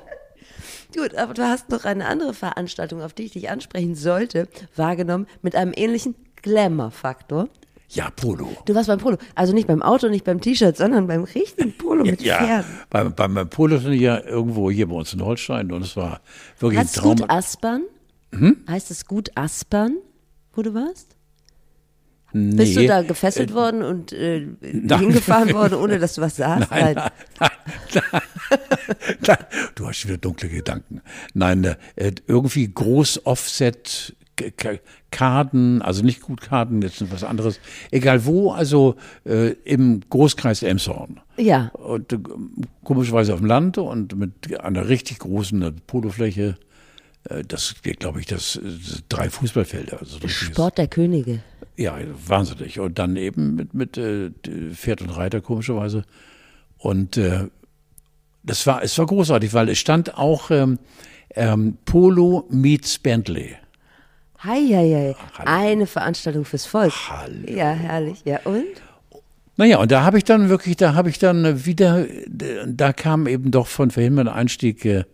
[0.97, 5.27] Gut, aber du hast noch eine andere Veranstaltung, auf die ich dich ansprechen sollte, wahrgenommen
[5.43, 7.49] mit einem ähnlichen Glamour-Faktor.
[7.89, 8.49] Ja, Polo.
[8.65, 9.17] Du warst beim Polo.
[9.37, 12.71] Also nicht beim Auto, nicht beim T-Shirt, sondern beim richtigen Polo mit Ja, Pferden.
[12.91, 16.21] beim, beim, beim Polo sind ja irgendwo hier bei uns in Holstein und es war
[16.59, 17.17] wirklich Heißt ein Traum.
[17.17, 17.83] gut Aspern?
[18.33, 18.57] Hm?
[18.69, 19.97] Heißt es gut Aspern,
[20.53, 21.16] wo du warst?
[22.37, 22.57] Nee.
[22.57, 26.71] Bist du da gefesselt worden und äh, hingefahren worden, ohne dass du was sahst?
[26.71, 27.51] Nein, nein, nein,
[28.13, 28.23] nein,
[29.27, 29.37] nein.
[29.75, 31.01] Du hast wieder dunkle Gedanken.
[31.35, 31.65] Nein,
[31.97, 37.59] äh, irgendwie Groß-Offset, K- K- Karten, also nicht gut Karten, jetzt was anderes.
[37.91, 41.21] Egal wo, also äh, im Großkreis Emshorn.
[41.39, 42.19] Ja, Und äh,
[42.85, 46.57] komischerweise auf dem Land und mit einer richtig großen äh, Polofläche.
[47.31, 48.61] Äh, das wird, glaube ich, das, äh,
[49.09, 50.01] drei Fußballfelder.
[50.01, 51.41] Also Sport der Könige.
[51.77, 52.81] Ja, wahnsinnig.
[52.81, 54.31] Und dann eben mit, mit äh,
[54.73, 56.05] Pferd und Reiter, komischerweise.
[56.79, 57.49] Und äh,
[58.43, 60.79] das war, es war großartig, weil es stand auch ähm,
[61.35, 63.57] ähm, Polo meets Bentley.
[64.43, 65.17] Hei, hei, hei.
[65.39, 65.51] Hallo.
[65.51, 66.93] Eine Veranstaltung fürs Volk.
[67.09, 67.49] Hallo.
[67.49, 68.23] Ja, herrlich.
[68.25, 68.65] Ja, und?
[69.57, 72.07] Naja, und da habe ich dann wirklich, da habe ich dann wieder,
[72.67, 75.05] da kam eben doch von verhindernden Einstieg, äh,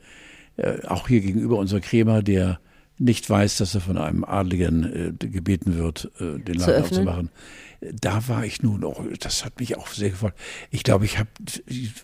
[0.56, 2.58] äh, auch hier gegenüber unser Krämer, der
[2.98, 7.30] nicht weiß, dass er von einem Adligen äh, gebeten wird, äh, den Laden aufzumachen.
[8.00, 10.34] Da war ich nun, auch, das hat mich auch sehr gefreut.
[10.70, 11.28] Ich glaube, ich habe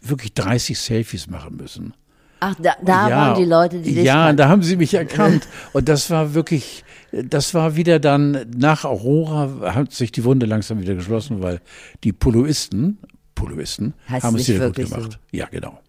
[0.02, 1.94] wirklich 30 Selfies machen müssen.
[2.40, 4.36] Ach, da, da Ja, waren die Leute, die dich Ja, kannten.
[4.38, 5.46] da haben sie mich erkannt.
[5.72, 10.80] Und das war wirklich, das war wieder dann, nach Aurora hat sich die Wunde langsam
[10.80, 11.60] wieder geschlossen, weil
[12.04, 12.98] die Poloisten,
[13.34, 15.18] Poloisten, Heißt haben es wieder gut gemacht.
[15.32, 15.80] Ja, genau.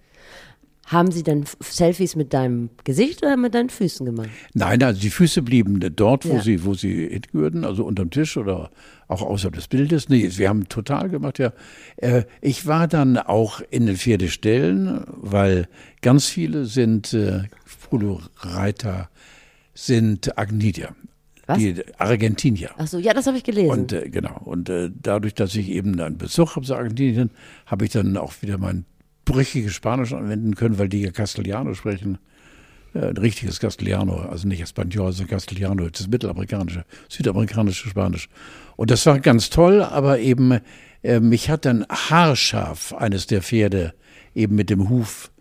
[0.92, 4.30] Haben sie dann Selfies mit deinem Gesicht oder mit deinen Füßen gemacht?
[4.56, 6.42] Nein, also die Füße blieben dort, wo Ja.
[6.42, 8.72] sie, wo sie hingehörten, also unterm Tisch oder
[9.08, 10.10] auch außerhalb des Bildes.
[10.10, 11.54] Nee, wir haben total gemacht, ja.
[11.98, 15.68] Äh, Ich war dann auch in den Pferdeställen, weil
[16.02, 17.44] ganz viele sind äh,
[17.90, 19.10] Polo-Reiter,
[19.74, 20.96] sind Agnidier.
[21.46, 21.58] Was?
[21.58, 22.70] Die Argentinier.
[22.78, 23.70] Ach so, ja, das habe ich gelesen.
[23.72, 24.40] Und äh, genau.
[24.46, 27.32] Und äh, dadurch, dass ich eben einen Bezug habe zu Argentinien,
[27.66, 28.86] habe ich dann auch wieder mein
[29.32, 32.18] brüchiges Spanisch anwenden können, weil die ja Castellano sprechen.
[32.94, 38.30] Äh, ein richtiges Castellano, also nicht Espanol, sondern Castellano, das mittelamerikanische, südamerikanische Spanisch.
[38.76, 40.60] Und das war ganz toll, aber eben
[41.04, 43.94] äh, mich hat dann haarscharf eines der Pferde
[44.34, 45.32] eben mit dem Huf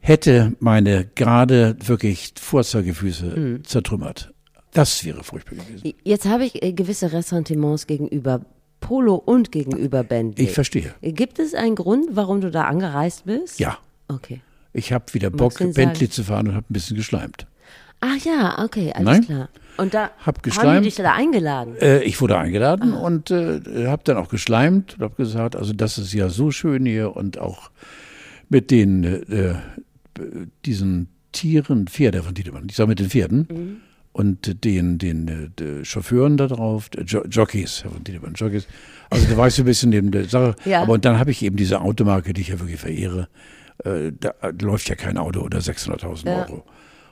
[0.00, 4.32] hätte meine gerade wirklich Vorzeigefüße zertrümmert.
[4.72, 5.94] Das wäre furchtbar gewesen.
[6.04, 8.44] Jetzt habe ich äh, gewisse Ressentiments gegenüber
[8.80, 10.46] Polo und gegenüber Bentley.
[10.46, 10.94] Ich verstehe.
[11.02, 13.58] Gibt es einen Grund, warum du da angereist bist?
[13.60, 13.78] Ja.
[14.08, 14.40] Okay.
[14.72, 16.10] Ich habe wieder Bock, Bentley sagen?
[16.10, 17.46] zu fahren und habe ein bisschen geschleimt.
[18.00, 19.24] Ach ja, okay, alles Nein.
[19.24, 19.48] klar.
[19.76, 20.86] Und da Hab haben die geschleimt.
[20.86, 21.76] dich da eingeladen.
[21.80, 25.98] Äh, ich wurde eingeladen und äh, habe dann auch geschleimt und habe gesagt, also das
[25.98, 27.70] ist ja so schön hier und auch
[28.48, 29.54] mit den äh,
[30.64, 33.82] diesen Tieren, Pferde von Tiedemann, ich sage mit den Pferden.
[34.18, 38.66] Und den, den, äh, den Chauffeuren da drauf, jo Jockeys, die waren Jockeys.
[39.10, 40.56] Also da war ich so ein bisschen neben der Sache.
[40.64, 40.82] Ja.
[40.82, 43.28] Aber und dann habe ich eben diese Automarke, die ich ja wirklich verehre.
[43.84, 46.46] Äh, da läuft ja kein Auto unter 600.000 Ja.
[46.46, 46.64] Euro.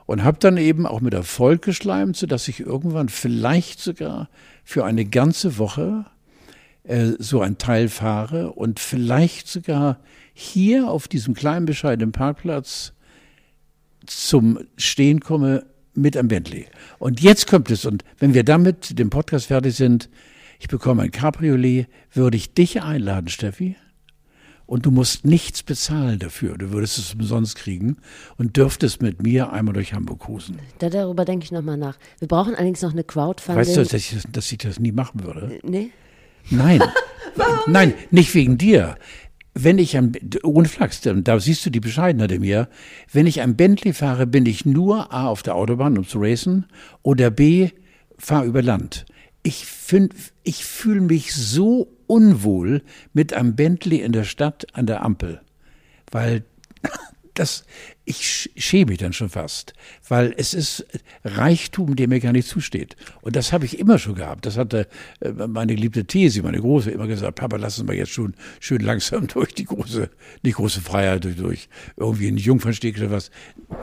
[0.07, 4.29] Und habe dann eben auch mit Erfolg geschleimt, sodass ich irgendwann vielleicht sogar
[4.65, 6.07] für eine ganze Woche
[6.83, 10.01] äh, so ein Teil fahre und vielleicht sogar
[10.35, 12.95] hier auf diesem kleinen bescheidenen Parkplatz
[14.07, 16.67] zum Stehen komme mit einem Bentley.
[16.99, 20.09] Und jetzt kommt es, und wenn wir damit dem Podcast fertig sind,
[20.59, 23.77] ich bekomme ein Cabriolet, würde ich dich einladen, Steffi.
[24.65, 26.59] Und du musst nichts bezahlen dafür.
[26.59, 27.99] Du würdest es umsonst kriegen
[28.37, 30.59] und dürftest mit mir einmal durch Hamburg cruisen.
[30.81, 31.97] Da, darüber denke ich nochmal nach.
[32.19, 33.61] Wir brauchen allerdings noch eine Crowdfunding.
[33.61, 35.61] Weißt du, dass ich, das- dass ich das nie machen würde?
[35.63, 35.91] Nee?
[36.51, 36.83] Nein.
[37.69, 38.97] Nein, nicht wegen dir.
[39.59, 42.69] Wenn ich ein, ohne Flachs, da siehst du die Bescheidenheit in mir.
[43.11, 46.67] Wenn ich ein Bentley fahre, bin ich nur A auf der Autobahn, um zu racen,
[47.03, 47.71] oder B,
[48.19, 49.07] fahre über Land.
[49.43, 49.67] Ich
[50.43, 52.83] ich fühle mich so unwohl
[53.15, 55.41] mit einem Bentley in der Stadt an der Ampel,
[56.11, 56.45] weil
[57.39, 57.65] das,
[58.05, 59.73] ich sch- schäme mich dann schon fast,
[60.09, 60.87] weil es ist
[61.25, 62.97] Reichtum, der mir gar nicht zusteht.
[63.21, 64.47] Und das habe ich immer schon gehabt.
[64.47, 64.89] Das hatte
[65.21, 68.81] äh, meine geliebte These, meine große, immer gesagt, Papa, lass uns mal jetzt schon schön
[68.81, 70.11] langsam durch die große,
[70.43, 73.31] nicht große Freiheit, durch, durch irgendwie einen Jungfernsteg oder was.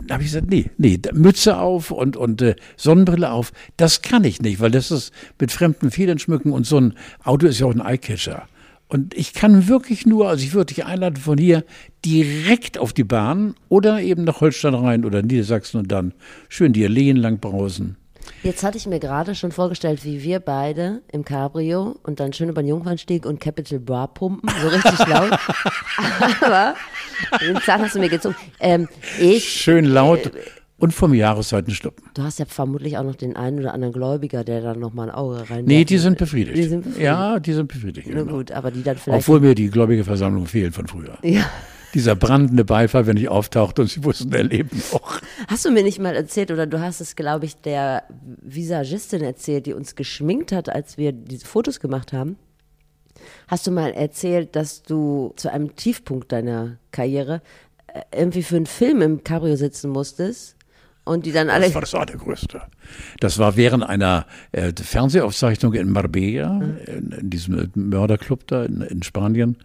[0.06, 4.24] Da habe ich gesagt, nee, nee, Mütze auf und, und äh, Sonnenbrille auf, das kann
[4.24, 7.68] ich nicht, weil das ist mit fremden Federn schmücken und so ein Auto ist ja
[7.68, 8.48] auch ein Eyecatcher.
[8.94, 11.64] Und ich kann wirklich nur, also ich würde dich einladen von hier
[12.06, 16.14] direkt auf die Bahn oder eben nach Holstein rein oder Niedersachsen und dann
[16.48, 17.98] schön die Alleen lang brausen.
[18.44, 22.50] Jetzt hatte ich mir gerade schon vorgestellt, wie wir beide im Cabrio und dann schön
[22.50, 25.40] über den Jungfernstieg und Capital Bra pumpen, so richtig laut.
[26.42, 26.76] Aber
[27.42, 28.36] den Zahn hast du mir gezogen.
[28.60, 28.88] Ähm,
[29.20, 30.32] ich, Schön laut
[30.84, 32.04] und vom Jahreszeiten schluppen.
[32.14, 35.10] du hast ja vermutlich auch noch den einen oder anderen Gläubiger, der dann noch mal
[35.10, 35.64] ein Auge rein.
[35.64, 36.58] Nee, die sind befriedigt.
[36.58, 37.06] Die sind befriedigt.
[37.06, 38.10] Ja, die sind befriedigt.
[38.12, 38.34] Na genau.
[38.34, 39.22] gut, aber die dann vielleicht.
[39.22, 41.18] Obwohl mir die gläubige Versammlung fehlen von früher.
[41.24, 41.50] ja.
[41.94, 45.22] Dieser brandende Beifall, wenn ich auftauchte und sie wussten, er lebt noch.
[45.48, 48.04] Hast du mir nicht mal erzählt, oder du hast es, glaube ich, der
[48.42, 52.36] Visagistin erzählt, die uns geschminkt hat, als wir diese Fotos gemacht haben?
[53.48, 57.44] Hast du mal erzählt, dass du zu einem Tiefpunkt deiner Karriere
[57.86, 60.58] äh, irgendwie für einen Film im Cabrio sitzen musstest
[61.06, 61.66] und die dann alle.
[61.66, 62.62] Das war das allergrößte.
[63.20, 69.04] Das war während einer äh, Fernsehaufzeichnung in Marbella, in, in diesem Mörderclub da in, in
[69.04, 69.58] Spanien.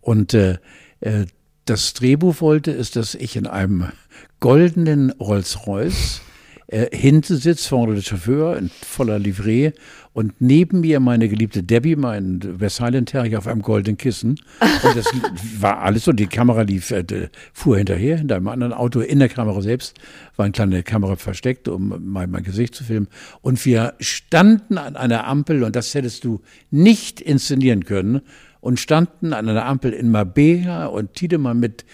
[0.00, 0.58] Und äh,
[1.00, 1.26] äh,
[1.66, 3.92] das Drehbuch wollte es, dass ich in einem
[4.40, 6.22] goldenen Rolls-Royce
[6.70, 9.72] äh, hinten sitze, vorne der Chauffeur in voller Livree
[10.12, 14.40] und neben mir meine geliebte Debbie, mein Versailles Terrier auf einem goldenen Kissen.
[14.60, 15.06] Und das
[15.60, 19.00] war alles und die Kamera lief, äh, fuhr hinterher, hinter einem anderen Auto.
[19.00, 19.98] In der Kamera selbst
[20.36, 23.08] war eine kleine Kamera versteckt, um mein, mein Gesicht zu filmen.
[23.40, 28.20] Und wir standen an einer Ampel und das hättest du nicht inszenieren können
[28.60, 31.84] und standen an einer Ampel in Marbella und Tiedemann mit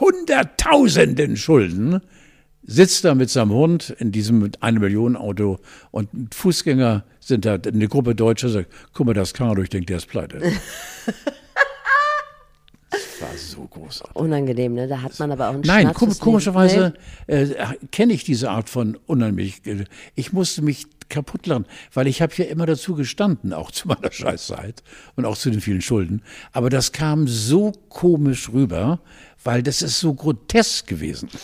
[0.00, 2.00] hunderttausenden Schulden
[2.68, 5.58] sitzt da mit seinem Hund in diesem eine Million Auto
[5.90, 9.96] und Fußgänger sind da eine Gruppe Deutscher sagt, guck mal, das Carlo, ich denke, der
[9.96, 10.40] ist pleite.
[13.18, 14.16] das war so großartig.
[14.16, 14.88] Unangenehm, ne?
[14.88, 16.94] Da hat man aber auch einen Nein, Schnaps komischerweise
[17.26, 17.46] äh,
[17.90, 22.44] kenne ich diese Art von äh, Ich musste mich kaputt lachen, weil ich habe ja
[22.44, 24.82] immer dazu gestanden, auch zu meiner Scheißzeit
[25.16, 26.22] und auch zu den vielen Schulden.
[26.52, 29.00] Aber das kam so komisch rüber,
[29.42, 31.28] weil das ist so grotesk gewesen.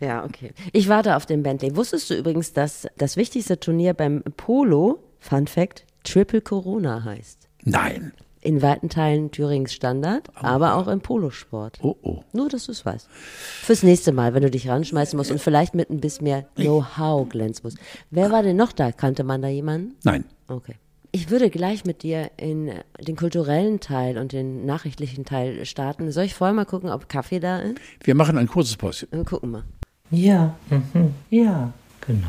[0.00, 0.52] Ja, okay.
[0.72, 1.74] Ich warte auf den Bentley.
[1.74, 7.48] Wusstest du übrigens, dass das wichtigste Turnier beim Polo, Fun Fact, Triple Corona heißt?
[7.64, 8.12] Nein.
[8.40, 11.78] In weiten Teilen Thürings Standard, aber auch im Polosport.
[11.82, 12.22] Oh, oh.
[12.32, 13.08] Nur, dass du es weißt.
[13.10, 17.28] Fürs nächste Mal, wenn du dich ranschmeißen musst und vielleicht mit ein bisschen mehr Know-how
[17.28, 17.78] glänzen musst.
[18.10, 18.92] Wer war denn noch da?
[18.92, 19.96] Kannte man da jemanden?
[20.04, 20.24] Nein.
[20.46, 20.76] Okay.
[21.10, 26.12] Ich würde gleich mit dir in äh, den kulturellen Teil und den nachrichtlichen Teil starten.
[26.12, 27.76] Soll ich vorher mal gucken, ob Kaffee da ist?
[28.04, 29.08] Wir machen ein kurzes Päuschen.
[29.10, 29.64] Dann gucken wir.
[30.10, 31.72] Ja, mhm, ja,
[32.06, 32.26] genau.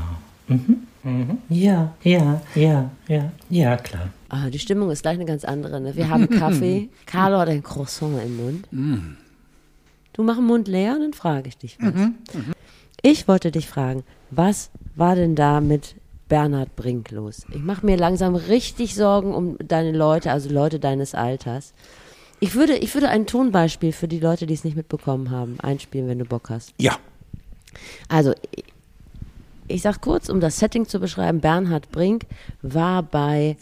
[0.48, 4.10] Mhm, mhm, ja, ja, ja, ja, ja, klar.
[4.30, 5.82] Ah, die Stimmung ist gleich eine ganz andere.
[5.82, 5.96] Ne?
[5.96, 6.90] Wir haben Kaffee.
[7.06, 8.68] Carlo hat ein Croissant im Mund.
[10.14, 11.94] Du mach den Mund leer, dann frage ich dich was.
[13.02, 15.96] Ich wollte dich fragen, was war denn da mit
[16.28, 17.46] Bernhard Brink los?
[17.50, 21.74] Ich mache mir langsam richtig Sorgen um deine Leute, also Leute deines Alters.
[22.42, 26.08] Ich würde, ich würde ein Tonbeispiel für die Leute, die es nicht mitbekommen haben, einspielen,
[26.08, 26.74] wenn du Bock hast.
[26.78, 26.98] Ja.
[28.08, 28.34] Also,
[29.70, 32.26] ich- sag kurz, um das Setting zu beschreiben, Bernhard Brink
[32.62, 33.58] war bei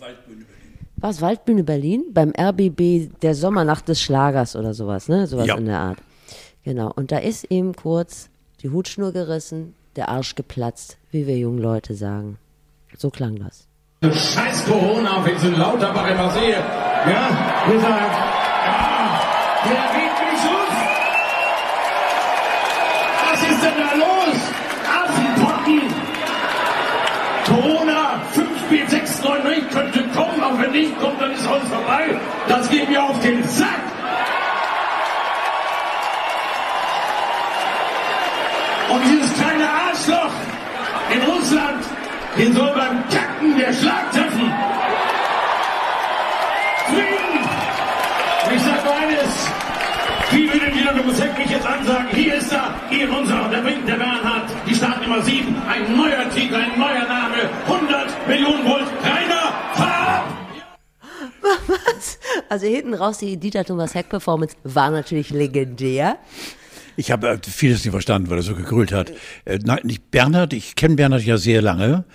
[1.00, 2.06] war es Waldbühne Berlin?
[2.12, 5.28] Beim RBB der Sommernacht des Schlagers oder sowas, ne?
[5.28, 5.56] Sowas Ja.
[5.56, 5.98] in der Art.
[6.64, 6.92] Genau.
[6.96, 8.30] Und da ist ihm kurz
[8.64, 12.40] die Hutschnur gerissen, der Arsch geplatzt, wie wir jungen Leute sagen.
[12.98, 13.68] So klang das.
[14.04, 16.54] Scheiß Corona, wenn sie Lauterbach immer sehe.
[16.56, 18.06] Ja, wir sagen,
[18.66, 20.07] ja, der
[30.74, 32.20] wenn nicht kommt, dann ist alles vorbei.
[32.48, 33.68] Das geht mir auf den Sack.
[38.90, 40.32] Und dieses kleine Arschloch
[41.14, 41.84] in Russland,
[42.38, 44.54] den soll beim Kacken der Schlag treffen.
[46.88, 47.50] Frieden!
[48.56, 49.48] Ich sage nur eines,
[50.32, 53.96] wie würde Dino Domusek mich jetzt ansagen, hier ist er, hier unser, der bringt der
[53.96, 59.88] Bernhard, die Startnummer 7, ein neuer Titel, ein neuer Name, 100 Millionen Volt, Rainer, fahr
[59.88, 59.97] ab!
[61.68, 62.20] Was?
[62.50, 66.18] Also hinten raus die Dieter Thomas Heck Performance war natürlich legendär.
[66.96, 69.12] Ich habe äh, vieles nicht verstanden, weil er so gegrölt hat.
[69.46, 72.06] Äh, nein, nicht Bernhard, ich kenne Bernhard ja sehr lange.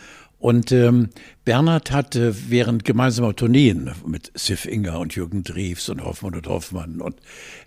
[0.42, 1.10] Und ähm,
[1.44, 7.00] Bernhard hatte während gemeinsamer Tourneen mit Sif Inger und Jürgen Drews und Hoffmann und Hoffmann
[7.00, 7.14] und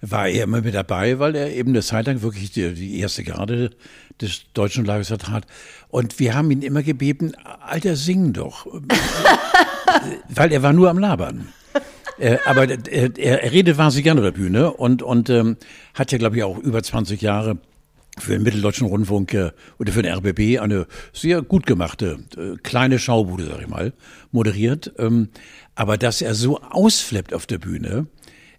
[0.01, 3.23] war er immer mit dabei, weil er eben eine Zeit lang wirklich die, die erste
[3.23, 3.69] Garde
[4.19, 5.45] des deutschen Lagers vertrat.
[5.87, 8.67] Und wir haben ihn immer gebeten, Alter, sing doch.
[10.29, 11.49] weil er war nur am Labern.
[12.17, 15.57] Äh, aber äh, er, er redet wahnsinnig gerne auf der Bühne und, und ähm,
[15.93, 17.57] hat ja, glaube ich, auch über 20 Jahre
[18.17, 22.99] für den Mitteldeutschen Rundfunk äh, oder für den RBB eine sehr gut gemachte äh, kleine
[22.99, 23.91] Schaubude, sag ich mal,
[24.31, 24.93] moderiert.
[24.97, 25.27] Ähm,
[25.75, 28.07] aber dass er so ausflippt auf der Bühne,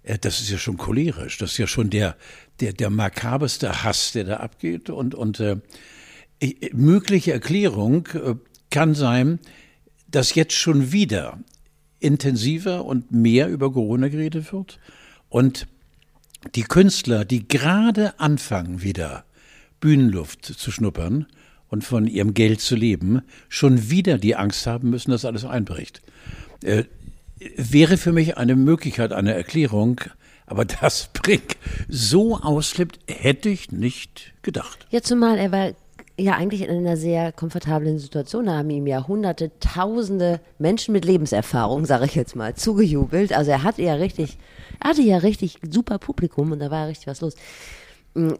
[0.02, 1.38] äh, das ist ja schon cholerisch.
[1.38, 2.16] Das ist ja schon der,
[2.60, 4.90] der, der makaberste Hass, der da abgeht.
[4.90, 5.56] Und, und äh,
[6.38, 8.34] ich- mögliche Erklärung äh,
[8.70, 9.38] kann sein,
[10.08, 11.38] dass jetzt schon wieder
[11.98, 14.78] intensiver und mehr über Corona geredet wird
[15.28, 15.66] und
[16.54, 19.24] die Künstler, die gerade anfangen wieder
[19.80, 21.26] Bühnenluft zu schnuppern
[21.68, 26.02] und von ihrem Geld zu leben, schon wieder die Angst haben müssen, dass alles einbricht.
[26.62, 26.84] Äh,
[27.56, 30.00] wäre für mich eine Möglichkeit, eine Erklärung,
[30.46, 31.56] aber dass Brick
[31.88, 34.86] so ausflippt, hätte ich nicht gedacht.
[34.90, 35.72] Ja, zumal er war
[36.18, 38.46] ja eigentlich in einer sehr komfortablen Situation.
[38.46, 43.32] Da haben ihm ja hunderte, tausende Menschen mit Lebenserfahrung, sage ich jetzt mal, zugejubelt.
[43.32, 44.38] Also er hatte ja richtig,
[44.80, 47.34] er hatte ja richtig super Publikum und da war richtig was los.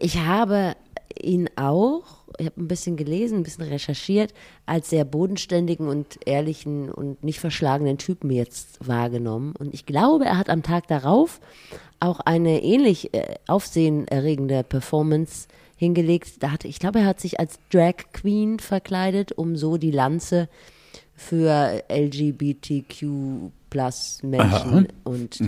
[0.01, 0.75] Ich habe
[1.23, 2.03] ihn auch,
[2.39, 4.33] ich habe ein bisschen gelesen, ein bisschen recherchiert,
[4.65, 9.55] als sehr bodenständigen und ehrlichen und nicht verschlagenen Typen jetzt wahrgenommen.
[9.59, 11.41] Und ich glaube, er hat am Tag darauf
[12.01, 16.43] auch eine ähnlich äh, aufsehenerregende Performance hingelegt.
[16.43, 20.49] Da hatte, ich glaube, er hat sich als Drag Queen verkleidet, um so die Lanze
[21.15, 24.87] für LGBTQ plus Menschen Aha.
[25.05, 25.41] und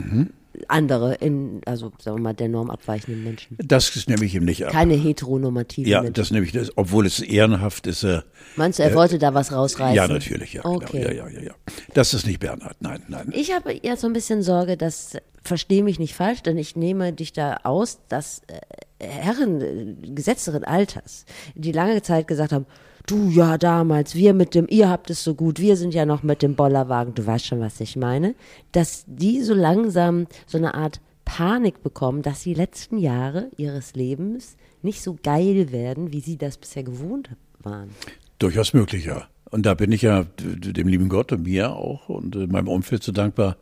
[0.68, 3.56] andere in, also sagen wir mal, der Norm abweichenden Menschen.
[3.62, 4.72] Das ist nämlich ihm nicht ab.
[4.72, 6.14] Keine heteronormativen ja, Menschen.
[6.14, 8.02] das nämlich, das, obwohl es ehrenhaft ist.
[8.02, 8.22] Äh,
[8.56, 9.94] Meinst du, er wollte da was rausreißen?
[9.94, 10.98] ja, natürlich, ja, Okay.
[11.04, 11.10] genau.
[11.10, 11.54] Ja, ja, ja, ja.
[11.94, 13.30] Das ist nicht Bernhard, nein, nein.
[13.32, 17.12] Ich habe ja so ein bisschen Sorge, dass, verstehe mich nicht falsch, denn ich nehme
[17.12, 22.66] dich da aus, dass äh, Herren äh, gesetzteren Alters, die lange Zeit gesagt haben,
[23.10, 26.22] du ja damals, wir mit dem, ihr habt es so gut, wir sind ja noch
[26.22, 28.34] mit dem Bollerwagen, du weißt schon, was ich meine,
[28.72, 34.56] dass die so langsam so eine Art Panik bekommen, dass die letzten Jahre ihres Lebens
[34.82, 37.90] nicht so geil werden, wie sie das bisher gewohnt waren.
[38.38, 39.28] Durchaus möglich, ja.
[39.50, 43.02] Und da bin ich ja dem lieben Gott und mir auch und äh, meinem Umfeld
[43.02, 43.56] so dankbar,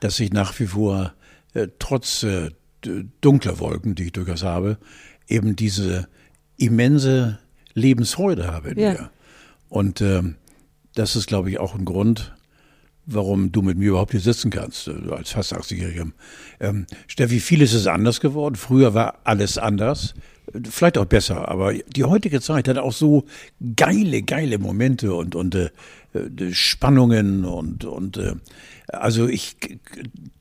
[0.00, 1.12] dass ich nach wie vor
[1.54, 2.50] äh, trotz äh,
[3.20, 4.78] dunkler Wolken, die ich durchaus habe,
[5.28, 6.08] eben diese
[6.56, 7.38] immense
[7.74, 8.92] Lebensfreude habe in Ja.
[8.92, 9.10] mir.
[9.68, 10.36] Und ähm,
[10.94, 12.34] das ist, glaube ich, auch ein Grund,
[13.06, 16.12] warum du mit mir überhaupt hier sitzen kannst, äh, als fast 80-Jährigem.
[16.60, 18.56] Ähm, Steffi, vieles ist anders geworden.
[18.56, 20.14] Früher war alles anders.
[20.68, 23.24] Vielleicht auch besser, aber die heutige Zeit hat auch so
[23.76, 25.70] geile, geile Momente und, und äh,
[26.12, 28.34] äh, Spannungen und, und äh,
[28.88, 29.56] also ich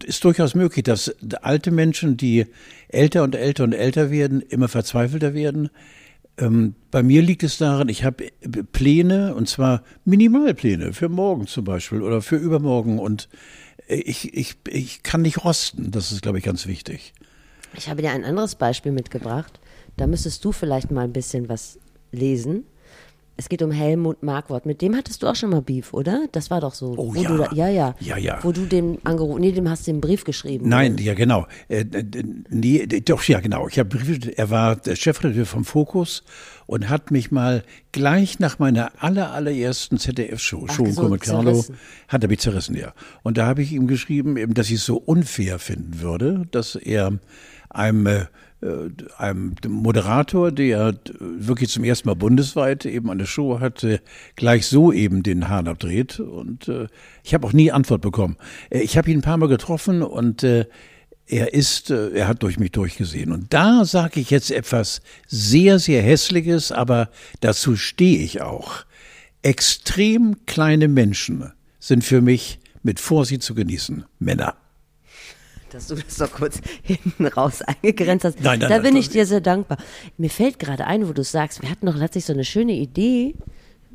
[0.03, 2.47] ist durchaus möglich, dass alte Menschen, die
[2.89, 5.69] älter und älter und älter werden, immer verzweifelter werden.
[6.41, 8.25] Ähm, bei mir liegt es daran, ich habe
[8.73, 12.99] Pläne, und zwar Minimalpläne für morgen zum Beispiel oder für übermorgen.
[12.99, 13.29] Und
[13.87, 15.91] ich, ich, ich kann nicht rosten.
[15.91, 17.13] Das ist, glaube ich, ganz wichtig.
[17.75, 19.59] Ich habe dir ein anderes Beispiel mitgebracht.
[19.97, 21.79] Da müsstest du vielleicht mal ein bisschen was
[22.11, 22.65] lesen.
[23.37, 24.65] Es geht um Helmut Markwort.
[24.65, 26.27] Mit dem hattest du auch schon mal Beef, oder?
[26.31, 26.93] Das war doch so.
[26.97, 27.35] Oh, ja.
[27.35, 27.95] Da, ja, ja.
[27.99, 28.39] Ja, ja.
[28.43, 30.69] Wo du dem angerufen, nee, dem hast du den Brief geschrieben.
[30.69, 31.47] Nein, ja genau.
[31.67, 31.85] Äh,
[32.49, 33.67] nee, doch, ja genau.
[33.67, 33.97] Ich habe
[34.35, 36.23] er war der Chefredakteur vom Fokus
[36.67, 41.65] und hat mich mal gleich nach meiner aller allerersten ZDF-Show, Show so mit Carlo,
[42.07, 42.93] hat er mich zerrissen, ja.
[43.23, 46.75] Und da habe ich ihm geschrieben, eben, dass ich es so unfair finden würde, dass
[46.75, 47.13] er
[47.69, 48.25] einem äh,
[48.61, 50.93] äh, einem Moderator, der
[51.47, 54.01] wirklich zum ersten Mal bundesweit eben eine Show hatte,
[54.35, 56.19] gleich so eben den Hahn abdreht.
[56.19, 56.87] Und äh,
[57.23, 58.37] ich habe auch nie Antwort bekommen.
[58.69, 60.65] Äh, ich habe ihn ein paar Mal getroffen und äh,
[61.27, 63.31] er ist, äh, er hat durch mich durchgesehen.
[63.31, 68.85] Und da sage ich jetzt etwas sehr, sehr Hässliches, aber dazu stehe ich auch.
[69.41, 74.05] Extrem kleine Menschen sind für mich mit Vorsicht zu genießen.
[74.19, 74.55] Männer
[75.73, 78.39] dass du das so kurz hinten raus eingegrenzt hast.
[78.41, 79.77] Nein, nein, da nein, bin das- ich dir sehr dankbar.
[80.17, 83.35] Mir fällt gerade ein, wo du sagst, wir hatten doch letztlich so eine schöne Idee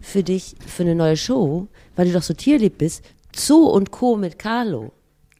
[0.00, 3.02] für dich, für eine neue Show, weil du doch so tierlieb bist.
[3.34, 4.16] Zoo und Co.
[4.16, 4.92] mit Carlo.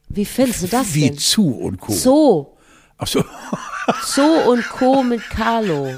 [0.09, 1.19] Wie findest du das Wie denn?
[1.19, 1.93] zu und Co.
[1.93, 2.47] Zoo.
[2.99, 3.25] Ach so.
[4.05, 5.03] Zoo und Co.
[5.03, 5.89] mit Carlo.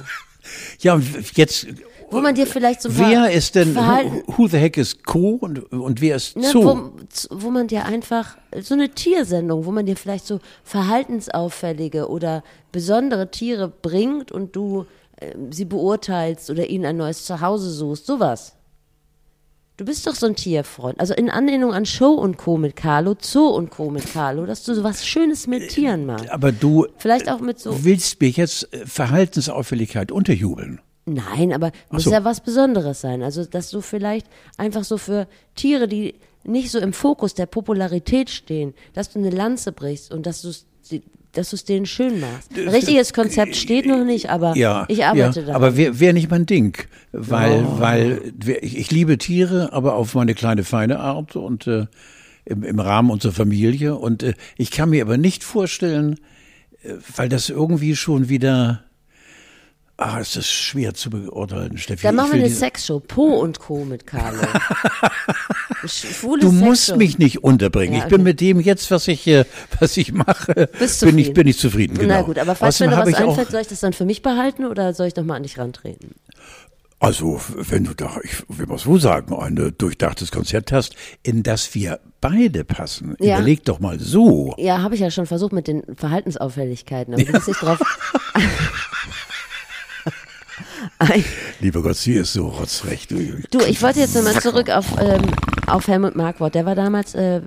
[0.80, 1.66] Ja, und jetzt,
[2.10, 5.30] Wo man dir vielleicht so wer ist denn, Verhalten, who, who the heck ist Co
[5.40, 6.64] und, und wer ist Na, Zoo?
[6.64, 6.90] wo,
[7.30, 12.42] wo man dir einfach so eine Tiersendung, wo man dir vielleicht so verhaltensauffällige oder
[12.72, 18.54] besondere Tiere bringt und du äh, sie beurteilst oder ihnen ein neues Zuhause suchst, sowas.
[19.76, 20.98] Du bist doch so ein Tierfreund.
[20.98, 22.56] Also in Anlehnung an Show und Co.
[22.56, 23.90] mit Carlo, Zoo und Co.
[23.90, 26.28] mit Carlo, dass du so was Schönes mit Tieren machst.
[26.30, 27.84] Aber du Vielleicht auch mit so.
[27.84, 30.80] willst mir jetzt äh, Verhaltensauffälligkeit unterjubeln.
[31.14, 32.10] Nein, aber muss so.
[32.12, 33.22] ja was Besonderes sein.
[33.22, 38.30] Also, dass du vielleicht einfach so für Tiere, die nicht so im Fokus der Popularität
[38.30, 40.66] stehen, dass du eine Lanze brichst und dass du es
[41.32, 42.56] dass du es denen schön machst.
[42.56, 45.54] Ein richtiges Konzept steht noch nicht, aber Ja, ich arbeite ja, daran.
[45.62, 46.78] aber wäre wär nicht mein Ding,
[47.12, 51.86] weil, weil wär- ich, ich liebe Tiere, aber auf meine kleine feine Art und äh,
[52.46, 53.96] im, im Rahmen unserer Familie.
[53.96, 56.18] Und äh, ich kann mir aber nicht vorstellen,
[56.82, 58.82] äh, weil das irgendwie schon wieder,
[59.98, 62.02] ah, es ist schwer zu beurteilen, Steffi.
[62.02, 63.84] Dann machen wir eine Sexshow, Po und Co.
[63.84, 64.40] mit Carlo.
[66.40, 66.98] Du musst Sexshow.
[66.98, 67.94] mich nicht unterbringen.
[67.94, 68.24] Ja, Ich bin okay.
[68.30, 69.44] mit dem jetzt, was ich, äh,
[69.78, 71.34] was ich mache, bin ich, zufrieden.
[71.34, 71.98] bin ich zufrieden.
[71.98, 72.14] Genau.
[72.14, 74.22] Na gut, aber falls Außerdem mir noch was einfällt, soll ich das dann für mich
[74.22, 76.16] behalten oder soll ich doch mal an dich rantreten?
[77.00, 81.44] Also, wenn du da, ich will mal so sagen, ein äh, durchdachtes Konzept hast, in
[81.44, 83.36] das wir beide passen, Ja.
[83.38, 84.54] überleg doch mal so.
[84.58, 87.78] Ja, habe ich ja schon versucht mit den Verhaltensauffälligkeiten, aber du bist nicht drauf.
[91.60, 93.10] Lieber Gott, sie ist so rotzrecht.
[93.10, 95.22] Du, ich wollte jetzt nochmal zurück auf, ähm,
[95.66, 96.54] auf Helmut Markwort.
[96.54, 97.40] Der war damals äh,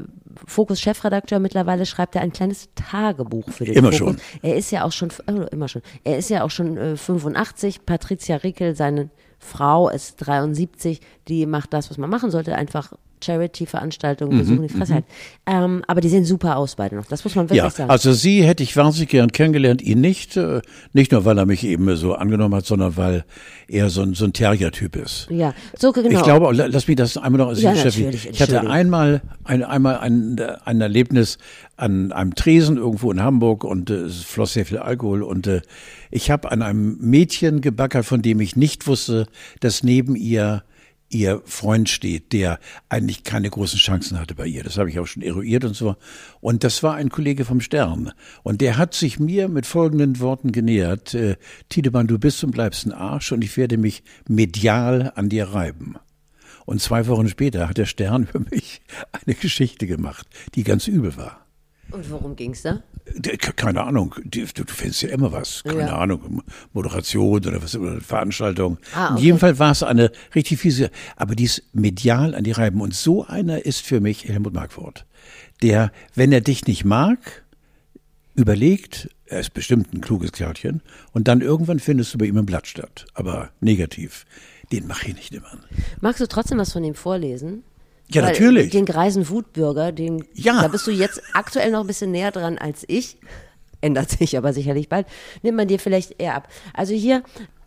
[0.48, 1.40] Fokus-Chefredakteur.
[1.40, 3.98] Mittlerweile schreibt er ein kleines Tagebuch für den Immer Fokus.
[3.98, 4.22] schon.
[4.42, 5.82] Er ist ja auch schon, oh, immer schon.
[6.04, 7.86] Er ist ja auch schon äh, 85.
[7.86, 9.10] Patricia Rickel, seine
[9.40, 11.02] Frau, ist 73.
[11.28, 12.56] Die macht das, was man machen sollte.
[12.56, 15.06] Einfach Charity-Veranstaltungen besuchen, die Fresse halt.
[15.46, 17.06] Ähm, aber die sehen super aus beide noch.
[17.06, 17.90] Das muss man wirklich Ja, sagen.
[17.90, 20.38] also sie hätte ich wahnsinnig gern kennengelernt, ihn nicht.
[20.38, 20.62] äh,
[20.94, 23.24] Nicht nur, weil er mich eben so angenommen hat, sondern weil
[23.68, 25.28] er so ein, so ein Terrier-Typ ist.
[25.30, 26.10] ja, so genau.
[26.10, 28.08] Ich glaube, la- lass mich das einmal noch Ja, Steffi.
[28.10, 31.38] Ich hatte einmal, ein, einmal ein, ein Erlebnis
[31.78, 35.62] an einem Tresen irgendwo in Hamburg und äh, es floss sehr viel Alkohol und äh,
[36.12, 39.26] ich habe an einem Mädchen gebackert, von dem ich nicht wusste,
[39.62, 40.64] dass neben ihr
[41.14, 44.64] ihr Freund steht, der eigentlich keine großen Chancen hatte bei ihr.
[44.64, 45.96] Das habe ich auch schon eruiert und so.
[46.40, 48.12] Und das war ein Kollege vom Stern.
[48.44, 51.14] Und der hat sich mir mit folgenden Worten genähert.
[51.14, 51.36] Äh,
[51.70, 55.98] Tiedemann, du bist und bleibst ein Arsch und ich werde mich medial an dir reiben.
[56.66, 61.18] Und zwei Wochen später hat der Stern über mich eine Geschichte gemacht, die ganz übel
[61.18, 61.41] war.
[61.92, 62.82] Und worum ging's da?
[63.16, 65.64] Der- Keine Ahnung, du, du findest ja immer was.
[65.64, 65.98] Keine Ja.
[65.98, 68.78] Ahnung, Moderation oder was oder Veranstaltung.
[68.94, 69.24] Ah, In okay.
[69.24, 72.80] jedem Fall war es eine richtig fiese, aber die ist medial an die Reiben.
[72.82, 75.06] Und so einer ist für mich Helmut Markwort.
[75.62, 77.44] Der, wenn er dich nicht mag,
[78.36, 82.46] überlegt, er ist bestimmt ein kluges Kerlchen, und dann irgendwann findest du bei ihm ein
[82.46, 83.06] Blatt statt.
[83.14, 84.26] Aber negativ.
[84.72, 85.52] Den mache ich nicht immer.
[86.00, 87.64] Magst du trotzdem was von ihm vorlesen?
[88.14, 88.72] Ja, Weil natürlich.
[88.72, 90.62] Den greisen Wutbürger, den, Ja.
[90.62, 93.18] da bist du jetzt aktuell noch ein bisschen näher dran als ich.
[93.82, 95.08] Ändert sich aber sicherlich bald.
[95.42, 96.48] Nimmt man dir vielleicht eher ab.
[96.74, 97.24] Also hier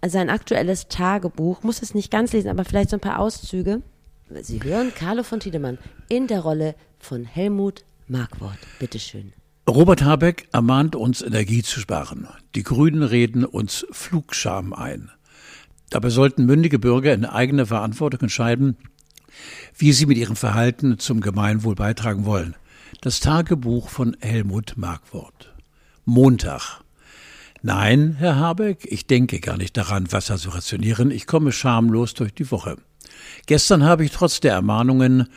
[0.07, 3.83] sein aktuelles Tagebuch, muss es nicht ganz lesen, aber vielleicht so ein paar Auszüge.
[4.43, 5.79] Sie hören Carlo von Tiedemann
[6.09, 8.59] in der Rolle von Helmut Markwort.
[8.79, 9.33] Bitteschön.
[9.69, 12.29] Robert Habeck ermahnt uns, Energie zu sparen.
[12.55, 15.11] Die Grünen reden uns Flugscham ein.
[15.91, 18.77] Dabei sollten mündige Bürger in eigener Verantwortung entscheiden,
[19.77, 22.57] wie sie mit ihrem Verhalten zum Gemeinwohl beitragen wollen.
[23.01, 25.55] Das Tagebuch von Helmut Markwort.
[26.05, 26.81] Montag.
[27.63, 31.11] Nein, Herr Habeck, ich denke gar nicht daran, Wasser zu rationieren.
[31.11, 32.77] Ich komme schamlos durch die Woche.
[33.47, 35.29] Gestern habe ich trotz der Ermahnungen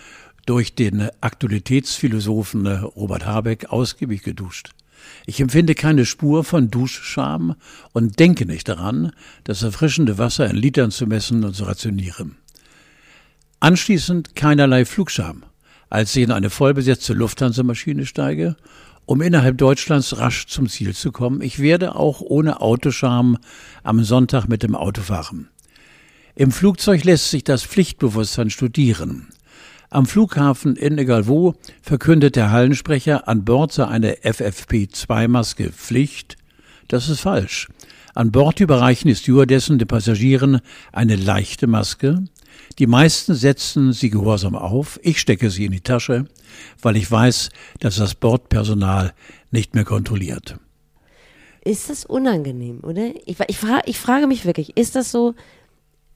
[0.46, 4.72] durch den Aktualitätsphilosophen Robert Habeck ausgiebig geduscht.
[5.26, 7.56] Ich empfinde keine Spur von Duschscham
[7.94, 9.12] und denke nicht daran,
[9.44, 12.38] das erfrischende Wasser in Litern zu messen und zu rationieren.
[13.60, 15.44] Anschließend keinerlei Flugscham,
[15.90, 18.56] als ich in eine vollbesetzte Lufthansa-Maschine steige
[19.08, 21.42] um innerhalb Deutschlands rasch zum Ziel zu kommen.
[21.42, 23.38] Ich werde auch ohne Autoscham
[23.82, 25.48] am Sonntag mit dem Auto fahren.
[26.36, 29.30] Im Flugzeug lässt sich das Pflichtbewusstsein studieren.
[29.90, 36.36] Am Flughafen in egal wo verkündet der Hallensprecher, an Bord sei eine FFP2-Maske Pflicht.
[36.90, 37.70] Das ist falsch.
[38.14, 40.60] An Bord überreichen die Stewardessen den Passagieren
[40.92, 42.26] eine leichte Maske.
[42.80, 45.00] Die meisten setzen sie gehorsam auf.
[45.02, 46.26] Ich stecke sie in die Tasche,
[46.82, 47.50] weil ich weiß,
[47.80, 49.14] dass das Bordpersonal
[49.52, 50.58] nicht mehr kontrolliert.
[51.64, 53.10] Ist das unangenehm, oder?
[53.26, 55.34] Ich, ich, frage, ich frage mich wirklich, ist das so,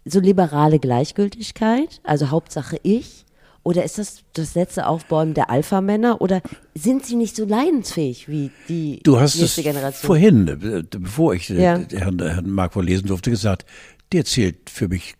[0.05, 1.99] so liberale Gleichgültigkeit?
[2.03, 3.25] Also Hauptsache ich?
[3.63, 6.21] Oder ist das das letzte Aufbäumen der Alpha-Männer?
[6.21, 6.41] Oder
[6.73, 10.07] sind sie nicht so leidensfähig wie die Du hast nächste es Generation?
[10.07, 11.79] vorhin, äh, bevor ich äh, Ja.
[11.91, 13.65] Herrn, Herrn Mark vorlesen durfte, gesagt,
[14.13, 15.13] der zählt für mich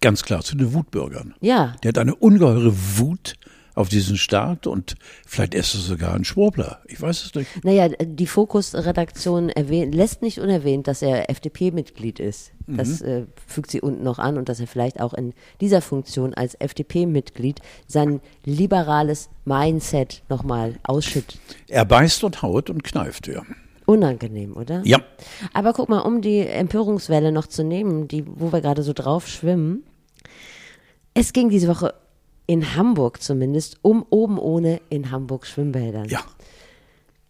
[0.00, 1.34] ganz klar zu den Wutbürgern.
[1.40, 1.74] Ja.
[1.82, 3.34] Der hat eine ungeheure Wut
[3.74, 6.80] auf diesen Staat und vielleicht ist er sogar ein Schwurbler.
[6.86, 7.64] Ich weiß es nicht.
[7.64, 12.50] Naja, die Fokus-Redaktion lässt nicht unerwähnt, dass er FDP-Mitglied ist.
[12.66, 16.34] Das äh, fügt sie unten noch an und dass er vielleicht auch in dieser Funktion
[16.34, 21.38] als FDP-Mitglied sein liberales Mindset nochmal ausschüttet.
[21.68, 23.42] Er beißt und haut und kneift, ja.
[23.88, 24.82] Unangenehm, oder?
[24.84, 25.00] Ja.
[25.54, 29.26] Aber guck mal, um die Empörungswelle noch zu nehmen, die, wo wir gerade so drauf
[29.26, 29.82] schwimmen.
[31.14, 31.94] Es ging diese Woche
[32.46, 36.06] in Hamburg zumindest um oben ohne in Hamburg Schwimmbädern.
[36.06, 36.20] Ja.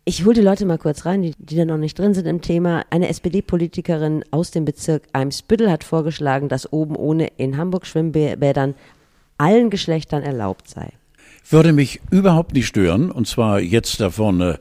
[0.04, 2.40] Ich hole die Leute mal kurz rein, die, die da noch nicht drin sind im
[2.40, 2.84] Thema.
[2.90, 8.74] Eine SPD-Politikerin aus dem Bezirk Eimsbüttel hat vorgeschlagen, dass oben ohne in Hamburg Schwimmbädern
[9.36, 10.90] allen Geschlechtern erlaubt sei.
[11.48, 14.58] Würde mich überhaupt nicht stören, und zwar jetzt da vorne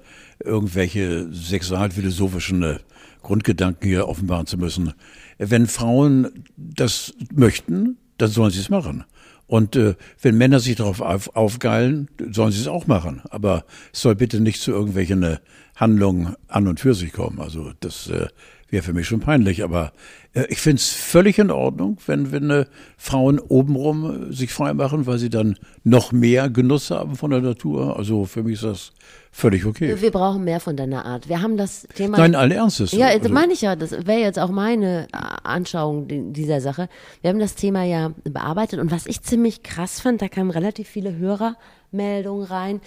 [0.47, 2.77] irgendwelche sexualphilosophischen äh,
[3.21, 4.93] Grundgedanken hier offenbaren zu müssen.
[5.37, 9.03] Wenn Frauen das möchten, dann sollen sie es machen.
[9.47, 13.21] Und äh, wenn Männer sich darauf auf, aufgeilen, sollen sie es auch machen.
[13.29, 15.37] Aber es soll bitte nicht zu irgendwelchen äh,
[15.75, 17.39] Handlungen an und für sich kommen.
[17.39, 18.27] Also das äh,
[18.69, 19.63] wäre für mich schon peinlich.
[19.63, 19.93] Aber
[20.33, 22.65] äh, ich finde es völlig in Ordnung, wenn, wenn äh,
[22.97, 27.41] Frauen obenrum äh, sich frei machen, weil sie dann noch mehr Genuss haben von der
[27.41, 27.97] Natur.
[27.97, 28.93] Also für mich ist das
[29.31, 29.99] völlig okay.
[30.01, 31.29] Wir brauchen mehr von deiner Art.
[31.29, 32.17] Wir haben das Thema.
[32.17, 32.91] Nein, allen Ernstes.
[32.91, 33.75] Ja, das Also- meine ich ja.
[33.75, 36.89] Das wäre jetzt auch meine äh, Anschauung di- dieser Sache.
[37.21, 40.87] Wir haben das Thema ja bearbeitet und was ich ziemlich krass fand, da kamen relativ
[40.87, 42.81] viele Hörermeldungen rein.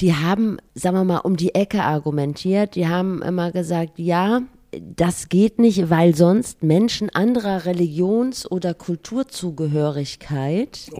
[0.00, 2.74] Die haben, sagen wir mal, um die Ecke argumentiert.
[2.74, 4.42] Die haben immer gesagt, ja,
[4.80, 10.90] das geht nicht, weil sonst Menschen anderer Religions- oder Kulturzugehörigkeit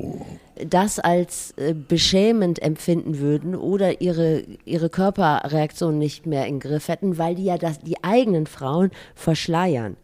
[0.68, 7.18] das als äh, beschämend empfinden würden oder ihre, ihre Körperreaktion nicht mehr im Griff hätten,
[7.18, 9.96] weil die ja das, die eigenen Frauen verschleiern.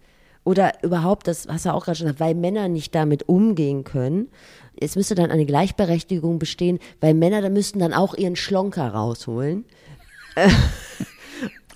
[0.43, 4.29] Oder überhaupt, das hast du auch gerade schon gesagt, weil Männer nicht damit umgehen können.
[4.81, 9.65] Es müsste dann eine Gleichberechtigung bestehen, weil Männer, da müssten dann auch ihren Schlonker rausholen.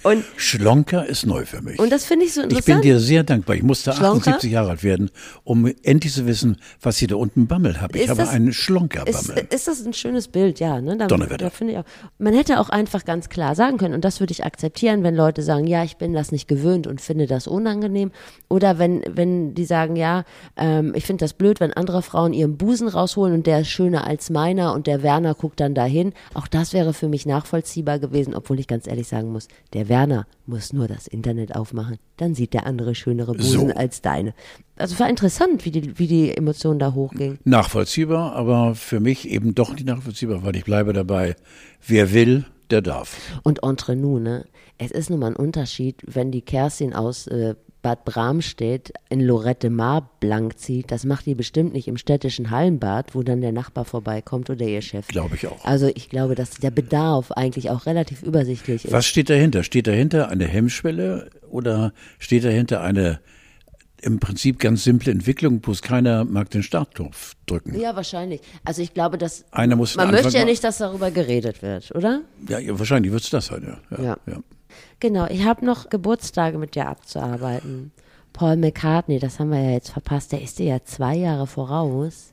[0.04, 1.78] Und, Schlonker ist neu für mich.
[1.78, 2.82] und das finde ich so ich interessant.
[2.82, 3.56] bin dir sehr dankbar.
[3.56, 4.18] Ich musste Schlonker?
[4.18, 5.10] 78 Jahre alt werden,
[5.44, 7.96] um endlich zu wissen, was ich da unten Bammel habe.
[7.96, 9.46] Ich Ist habe das- einen Ist, Schlonkerbammel.
[9.50, 10.80] ist das ein schönes Bild, ja.
[10.80, 10.96] Ne?
[10.98, 11.50] Da, Donnerwetter.
[11.58, 11.78] da ich.
[12.18, 15.42] Man hätte auch einfach ganz klar sagen können, und das würde ich akzeptieren, wenn Leute
[15.42, 18.10] sagen, ja, ich bin das nicht gewöhnt und finde das unangenehm.
[18.50, 20.24] Oder wenn, wenn die sagen, ja,
[20.58, 24.06] ähm, ich finde das blöd, wenn andere Frauen ihren Busen rausholen und der ist schöner
[24.06, 26.12] als meiner und der Werner guckt dann dahin.
[26.34, 29.93] Auch das wäre für mich nachvollziehbar gewesen, obwohl ich ganz ehrlich sagen muss, der Werner
[30.46, 31.98] muss nur das Internet aufmachen.
[32.16, 33.74] Dann sieht der andere schönere Busen So.
[33.74, 34.34] als deine.
[34.76, 37.38] Also war interessant, wie die, wie die Emotionen da hochgingen.
[37.44, 41.36] Nachvollziehbar, aber für mich eben doch nicht nachvollziehbar, weil ich bleibe dabei.
[41.86, 43.16] Wer will, der darf.
[43.42, 44.44] Und entre nous, ne?
[44.76, 47.54] Es ist nun mal ein Unterschied, wenn die Kerstin aus äh,
[47.84, 50.90] Bad Bramstedt in Lorette Mar blank zieht.
[50.90, 54.80] Das macht die bestimmt nicht im städtischen Hallenbad, wo dann der Nachbar vorbeikommt oder ihr
[54.80, 55.06] Chef.
[55.08, 55.62] Glaube ich auch.
[55.66, 58.92] Also ich glaube, dass der Bedarf eigentlich auch relativ übersichtlich ist.
[58.92, 59.62] Was steht dahinter?
[59.64, 63.20] Steht dahinter eine Hemmschwelle oder steht dahinter eine
[64.00, 67.78] im Prinzip ganz simple Entwicklung, bloß keiner mag den Startknopf drücken?
[67.78, 68.40] Ja, wahrscheinlich.
[68.64, 72.22] Also ich glaube, dass Einer muss man möchte ja nicht, dass darüber geredet wird, oder?
[72.48, 74.02] Ja, ja wahrscheinlich wird es das sein, ja.
[74.02, 74.16] Ja.
[74.26, 74.38] ja.
[75.00, 77.92] Genau, ich habe noch Geburtstage mit dir abzuarbeiten.
[78.32, 82.32] Paul McCartney, das haben wir ja jetzt verpasst, der ist dir ja zwei Jahre voraus.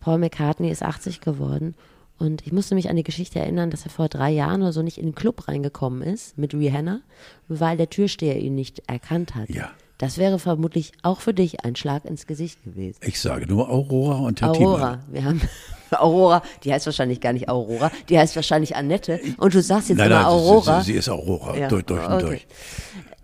[0.00, 1.74] Paul McCartney ist 80 geworden
[2.18, 4.82] und ich musste mich an die Geschichte erinnern, dass er vor drei Jahren oder so
[4.82, 7.00] nicht in den Club reingekommen ist mit Rihanna,
[7.48, 9.50] weil der Türsteher ihn nicht erkannt hat.
[9.50, 9.70] Ja.
[9.98, 12.98] Das wäre vermutlich auch für dich ein Schlag ins Gesicht gewesen.
[13.02, 15.40] Ich sage nur Aurora und Herr Aurora, wir haben
[16.00, 19.98] Aurora, die heißt wahrscheinlich gar nicht Aurora, die heißt wahrscheinlich Annette und du sagst jetzt
[19.98, 20.80] Nein, immer nein, sie- Aurora.
[20.82, 22.24] Sie, sie ist Aurora, Ja, durch, durch und okay.
[22.26, 22.46] durch.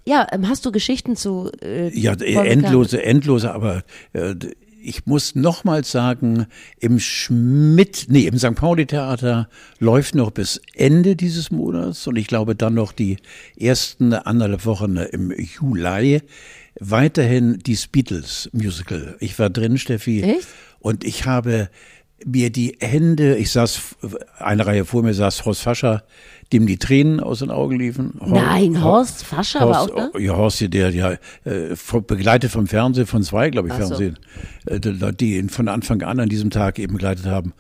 [0.07, 4.35] Ja, ähm, hast du Geschichten zu äh, Ja, Paul endlose, endlose, aber äh,
[4.83, 6.47] ich muss nochmals sagen,
[6.79, 8.55] im Schmidt, nee, im St.
[8.55, 13.19] Pauli Theater läuft noch bis Ende dieses Monats und ich glaube dann noch die
[13.59, 16.23] ersten anderthalb Wochen im Juli
[16.81, 19.17] weiterhin die Beatles Musical.
[19.21, 20.23] Ich war drin, Steffi.
[20.23, 20.49] Echt?
[20.79, 21.69] Und ich habe
[22.25, 23.81] mir die Hände, ich saß,
[24.39, 26.03] eine Reihe vor mir saß Horst Fascher,
[26.53, 28.15] dem die Tränen aus den Augen liefen.
[28.21, 30.19] Hor- Nein, Hor- Horst Fascher war Horst, auch da?
[30.19, 31.13] Ja, Horst, hier, der ja
[31.45, 31.75] äh,
[32.07, 33.87] begleitet vom Fernsehen, von zwei, glaube ich, Ach so.
[33.97, 34.19] Fernsehen,
[34.67, 37.53] äh, die ihn von Anfang an an diesem Tag eben begleitet haben.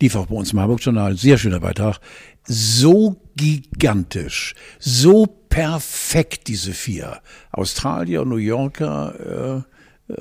[0.00, 1.98] Lief auch bei uns im Hamburg-Journal, sehr schöner Beitrag.
[2.46, 7.20] So gigantisch, so perfekt, diese vier.
[7.50, 9.64] Australier, New Yorker,
[10.08, 10.12] äh,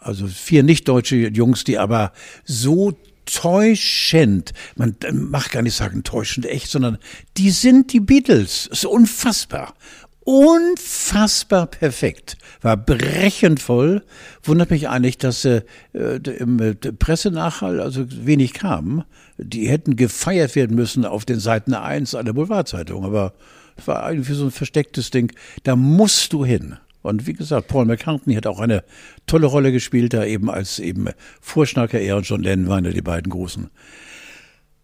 [0.00, 2.12] also vier nicht-deutsche Jungs, die aber
[2.44, 2.92] so
[3.32, 6.98] täuschend, man macht gar nicht sagen täuschend echt, sondern
[7.36, 8.66] die sind die Beatles.
[8.66, 9.74] Ist unfassbar.
[10.20, 12.36] Unfassbar perfekt.
[12.60, 14.04] War brechend voll.
[14.42, 15.62] Wundert mich eigentlich, dass äh,
[15.94, 19.04] äh, im äh, Pressenachhall also wenig kam.
[19.38, 23.06] Die hätten gefeiert werden müssen auf den Seiten 1 einer Boulevardzeitung.
[23.06, 23.32] Aber
[23.76, 25.32] es war irgendwie so ein verstecktes Ding.
[25.62, 26.76] Da musst du hin.
[27.02, 28.84] Und wie gesagt, Paul McCartney hat auch eine
[29.26, 31.08] tolle Rolle gespielt, da eben als eben
[31.40, 32.00] Vorschnacker.
[32.00, 33.70] Er und John Lennon waren ja die beiden großen.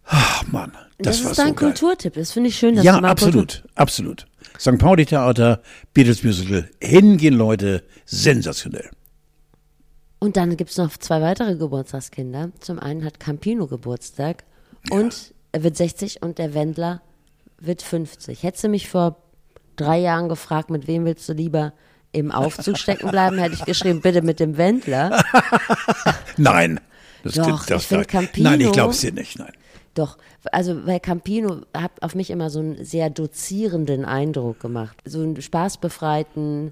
[0.05, 1.69] Ach, Mann, das, Das, war ist so dein geil.
[1.71, 2.13] Kulturtipp.
[2.13, 4.27] Das finde ich schön, dass Ja, du mal absolut, absolut.
[4.59, 4.77] St.
[4.77, 5.61] Pauli Theater,
[5.93, 8.89] Beatles Musical, hingehen Leute, sensationell.
[10.19, 12.51] Und dann gibt's noch zwei weitere Geburtstagskinder.
[12.59, 14.43] Zum einen hat Campino Geburtstag
[14.89, 17.01] und er wird 60 und der Wendler
[17.59, 18.43] wird 50.
[18.43, 19.17] Hättest du mich vor
[19.75, 21.73] drei Jahren gefragt, mit wem willst du lieber
[22.15, 25.23] im Aufzug stecken bleiben, hätte ich geschrieben, bitte mit dem Wendler.
[26.37, 26.79] Nein.
[27.23, 29.51] Das, Doch, ich find Campino- Nein, ich glaub's dir nicht, nein.
[29.95, 30.17] Doch,
[30.51, 34.95] also weil Campino hat auf mich immer so einen sehr dozierenden Eindruck gemacht.
[35.05, 36.71] So einen spaßbefreiten,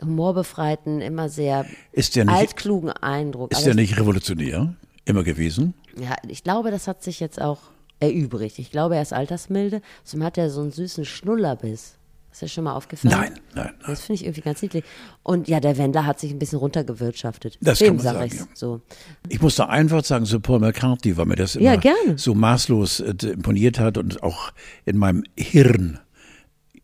[0.00, 3.52] humorbefreiten, immer sehr nicht- altklugen Eindruck.
[3.52, 4.74] Ist Aber der nicht revolutionär?
[5.04, 5.74] Immer gewesen?
[6.00, 7.58] Ja, ich glaube, das hat sich jetzt auch
[8.00, 8.58] erübrigt.
[8.58, 9.82] Ich glaube, er ist altersmilde.
[10.04, 11.96] Außerdem hat er so einen süßen Schnullerbiss.
[12.32, 13.14] Ist dir schon mal aufgefallen?
[13.14, 13.74] Nein, nein, nein.
[13.86, 14.84] Das finde ich irgendwie ganz niedlich.
[15.22, 17.58] Und ja, der Wendler hat sich ein bisschen runtergewirtschaftet.
[17.60, 18.46] Das Dem kann man sag sagen, ja.
[18.54, 18.80] so.
[19.28, 22.34] Ich muss da ein Wort sagen zu Paul McCartney, weil mir das immer Ja, so
[22.34, 24.52] maßlos äh, imponiert hat und auch
[24.86, 25.98] in meinem Hirn,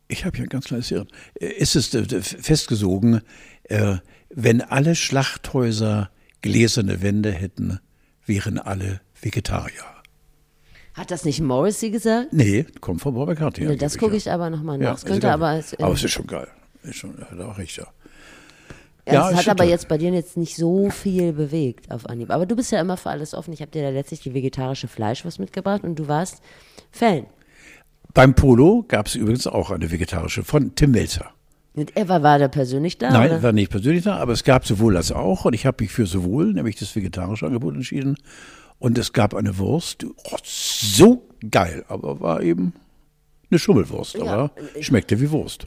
[0.06, 1.08] ich habe ja ein ganz kleines Hirn,
[1.40, 3.22] äh, ist es äh, festgesogen,
[4.30, 7.80] wenn alle Schlachthäuser gläserne Wände hätten,
[8.24, 9.97] wären alle Vegetarier.
[10.98, 12.32] Hat das nicht Morrissey gesagt?
[12.32, 13.66] Nee, kommt von Paul McCartney.
[13.66, 14.18] Nee, das gucke ja.
[14.18, 14.84] ich aber nochmal nach.
[14.84, 15.52] Ja, ist könnte aber.
[15.54, 16.48] Es, aber es ist schon geil.
[16.82, 17.86] Ist schon, er hat auch recht, ja.
[19.06, 19.68] Ja, ist hat aber toll.
[19.68, 22.30] jetzt bei dir jetzt nicht so viel bewegt auf Anhieb.
[22.30, 23.52] Aber du bist ja immer für alles offen.
[23.52, 26.42] Ich habe dir da letztlich die vegetarische Fleischwurst mitgebracht und du warst
[26.90, 27.26] Fan.
[28.12, 31.30] Beim Polo gab es übrigens auch eine vegetarische von Tim Melzer.
[31.74, 33.12] Und er war, war da persönlich da?
[33.12, 33.42] Nein, oder?
[33.44, 36.06] war nicht persönlich da, aber es gab sowohl als auch und ich habe mich für
[36.06, 38.16] sowohl, nämlich das vegetarische Angebot entschieden.
[38.78, 42.72] Und es gab eine Wurst, oh, so geil, aber war eben
[43.50, 44.50] eine Schummelwurst, Ja, aber
[44.80, 45.66] schmeckte wie Wurst.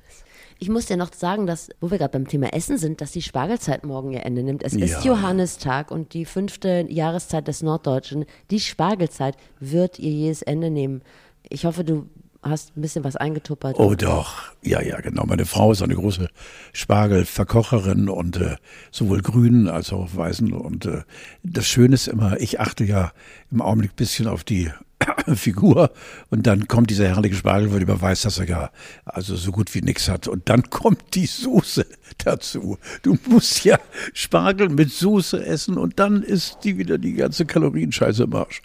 [0.60, 3.24] Ich muss dir noch sagen, dass, wo wir gerade beim Thema Essen sind, dass die
[3.24, 4.62] Spargelzeit morgen ihr Ende nimmt.
[4.62, 4.86] Es Ja.
[4.86, 8.26] ist Johannistag und die fünfte Jahreszeit des Norddeutschen.
[8.52, 11.02] Die Spargelzeit wird ihr jedes Ende nehmen.
[11.50, 12.08] Ich hoffe, du
[12.42, 13.78] hast ein bisschen was eingetuppert.
[13.78, 15.26] Oh doch, ja, ja, genau.
[15.26, 16.28] Meine Frau ist eine große
[16.74, 18.56] Spargelverkocherin und äh,
[18.92, 20.52] sowohl grünen als auch weißen.
[20.54, 21.04] Und äh,
[21.44, 23.12] das Schöne ist immer, ich achte ja
[23.52, 24.72] im Augenblick ein bisschen auf die
[25.36, 25.92] Figur
[26.30, 28.72] und dann kommt dieser herrliche Spargel, weil man weiß, dass er ja
[29.06, 30.28] also so gut wie nichts hat.
[30.28, 31.86] Und dann kommt die Soße
[32.18, 32.80] dazu.
[33.04, 33.78] Du musst ja
[34.14, 38.64] Spargel mit Soße essen und dann ist die wieder die ganze Kalorienscheiße im Arsch.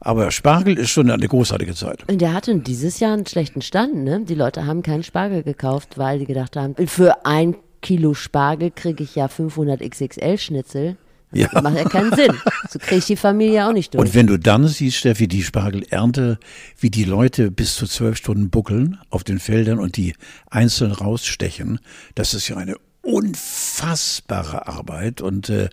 [0.00, 2.08] Aber Spargel ist schon eine großartige Zeit.
[2.08, 4.24] Und der hatte dieses Jahr einen schlechten Stand, ne?
[4.24, 9.04] Die Leute haben keinen Spargel gekauft, weil die gedacht haben, für ein Kilo Spargel kriege
[9.04, 10.96] ich ja 500 XXL-Schnitzel.
[11.32, 11.48] Ja.
[11.52, 12.32] Das macht ja keinen Sinn.
[12.68, 14.00] So kriege ich die Familie auch nicht durch.
[14.00, 16.38] Und wenn du dann siehst, Steffi, die Spargelernte,
[16.78, 20.14] wie die Leute bis zu zwölf Stunden buckeln auf den Feldern und die
[20.50, 21.78] einzeln rausstechen,
[22.14, 25.20] das ist ja eine unfassbare Arbeit.
[25.20, 25.68] Und äh,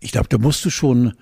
[0.00, 1.12] ich glaube, da musst du schon,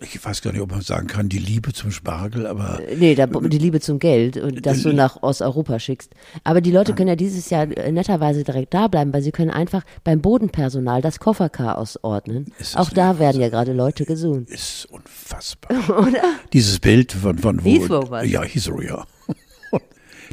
[0.00, 3.26] ich weiß gar nicht, ob man sagen kann, die Liebe zum Spargel, aber Nee, da,
[3.26, 6.12] die Liebe zum Geld und dass du nach Osteuropa schickst.
[6.44, 9.50] Aber die Leute können ja dieses Jahr äh, netterweise direkt da bleiben, weil sie können
[9.50, 12.46] einfach beim Bodenpersonal das Kofferkar ausordnen.
[12.58, 14.48] Ist das Auch da werden ja gerade Leute gesucht.
[14.50, 15.76] ist unfassbar.
[15.98, 16.22] Oder?
[16.52, 17.68] Dieses Bild von, von wo.
[17.68, 18.28] Heathrow war's.
[18.28, 19.04] Ja, Heathrow, ja.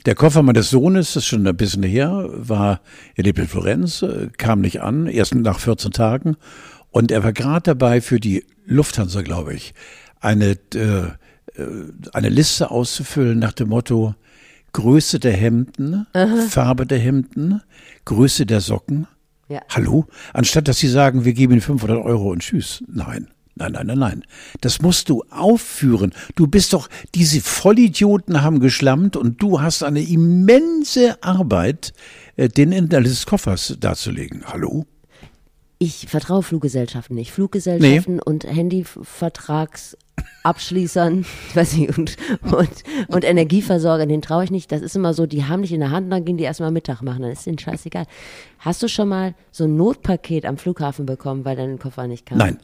[0.06, 2.82] Der Koffer meines Sohnes, das ist schon ein bisschen her, war,
[3.16, 6.38] er lebt in Florenz, äh, kam nicht an, erst nach 14 Tagen.
[6.92, 9.74] Und er war gerade dabei für die Lufthansa, glaube ich,
[10.20, 11.12] eine, äh, äh,
[12.14, 14.16] eine Liste auszufüllen nach dem Motto
[14.74, 16.06] Größe der Hemden,
[16.50, 17.62] Farbe der Hemden,
[18.04, 19.08] Größe der Socken
[19.48, 19.62] Ja.
[19.70, 20.06] Hallo?
[20.34, 22.84] Anstatt dass sie sagen, wir geben Ihnen 500 Euro und tschüss.
[22.88, 23.28] Nein.
[23.58, 24.24] Nein, nein, nein, nein.
[24.60, 26.12] Das musst du aufführen.
[26.36, 31.94] Du bist doch, diese Vollidioten haben geschlammt und du hast eine immense Arbeit,
[32.36, 34.44] äh, den Inhalt des Koffers darzulegen.
[34.46, 34.86] Hallo?
[35.86, 37.32] Ich vertraue Fluggesellschaften nicht.
[37.32, 42.72] Fluggesellschaften und Handyvertragsabschließern, ich weiß nicht, und, und,
[43.10, 44.72] und Energieversorgern, denen traue ich nicht.
[44.72, 47.04] Das ist immer so, die haben dich in der Hand, dann gehen die erstmal Mittag
[47.04, 48.08] machen, dann ist denen scheißegal.
[48.58, 52.40] Hast du schon mal so ein Notpaket am Flughafen bekommen, weil dein Koffer nicht kam?
[52.40, 52.58] Nein.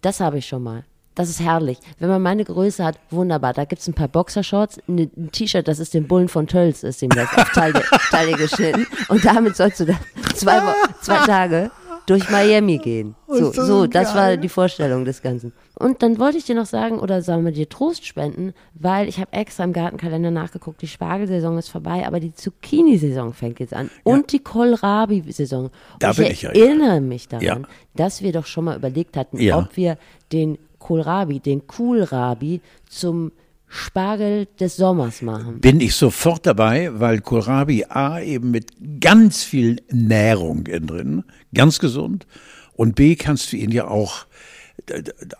[0.00, 0.84] Das habe ich schon mal.
[1.16, 1.78] Das ist herrlich.
[1.98, 3.52] Wenn man meine Größe hat, wunderbar.
[3.52, 7.10] Da gibt's ein paar Boxershorts, ein T-Shirt, das ist den Bullen von Tölz, ist dem
[7.10, 8.86] das auf Taille, Taille geschnitten.
[9.08, 9.98] Und damit sollst du dann
[10.34, 10.60] zwei,
[11.00, 11.72] zwei Tage
[12.10, 13.14] durch Miami gehen.
[13.32, 15.52] So, so, das war die Vorstellung des Ganzen.
[15.78, 19.20] Und dann wollte ich dir noch sagen, oder sollen wir dir Trost spenden, weil ich
[19.20, 23.88] habe extra im Gartenkalender nachgeguckt, die Spargelsaison ist vorbei, aber die Zucchini-Saison fängt jetzt an.
[24.02, 25.70] Und die Kohlrabi-Saison.
[26.00, 26.64] Da Und bin ich ich ja, ja.
[26.64, 27.58] erinnere mich daran, Ja.
[27.94, 29.58] dass wir doch schon mal überlegt hatten, Ja.
[29.60, 29.96] ob wir
[30.32, 33.30] den Kohlrabi, den Kohlrabi zum
[33.72, 35.60] Spargel des Sommers machen.
[35.60, 41.22] Bin ich sofort dabei, weil Kohlrabi A eben mit ganz viel Nährung drin,
[41.54, 42.26] ganz gesund.
[42.72, 44.26] Und B kannst du ihn ja auch,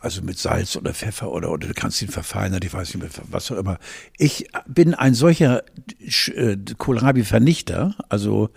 [0.01, 3.21] also mit Salz oder Pfeffer oder, oder du kannst ihn verfeinern, ich weiß nicht, mit
[3.33, 3.79] was auch immer.
[4.17, 5.65] Ich bin ein solcher
[5.99, 7.97] äh, Kohlrabi-Vernichter.
[8.09, 8.51] Also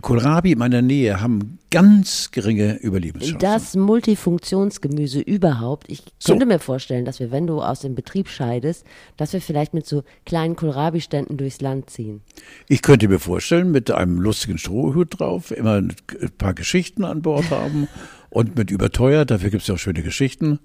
[0.00, 3.38] Kohlrabi in meiner Nähe haben ganz geringe Überlebenschancen.
[3.38, 5.90] Das Multifunktionsgemüse überhaupt.
[5.90, 6.32] Ich So.
[6.32, 8.84] könnte mir vorstellen, dass wir, wenn du aus dem Betrieb scheidest,
[9.16, 12.22] dass wir vielleicht mit so kleinen Kohlrabi-Ständen durchs Land ziehen.
[12.68, 15.94] Ich könnte mir vorstellen, mit einem lustigen Strohhut drauf, immer ein
[16.38, 17.88] paar Geschichten an Bord haben
[18.30, 20.60] und mit überteuert, dafür gibt es ja auch schöne Geschichten.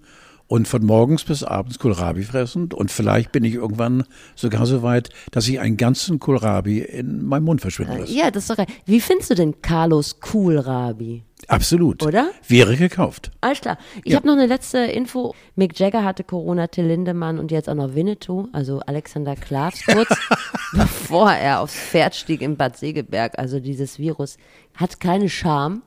[0.48, 2.76] Und von morgens bis abends Kohlrabi fressend.
[2.76, 4.04] Und vielleicht bin ich irgendwann
[4.36, 8.14] sogar so weit, dass ich einen ganzen Kohlrabi in meinem Mund verschwinden lasse.
[8.14, 8.68] Ja, das ist doch geil.
[8.86, 11.24] Wie findest du denn Carlos Kohlrabi?
[11.48, 12.04] Absolut.
[12.04, 12.30] Oder?
[12.48, 13.32] Wäre gekauft.
[13.42, 13.78] Alles klar.
[14.04, 14.18] Ich Ja.
[14.18, 15.34] habe noch eine letzte Info.
[15.56, 20.10] Mick Jagger hatte Corona, Till Lindemann und jetzt auch noch Winnetou, also Alexander Klavs, kurz
[20.74, 23.38] bevor er aufs Pferd stieg in Bad Segeberg.
[23.40, 24.38] Also dieses Virus
[24.76, 25.82] hat keine Scham.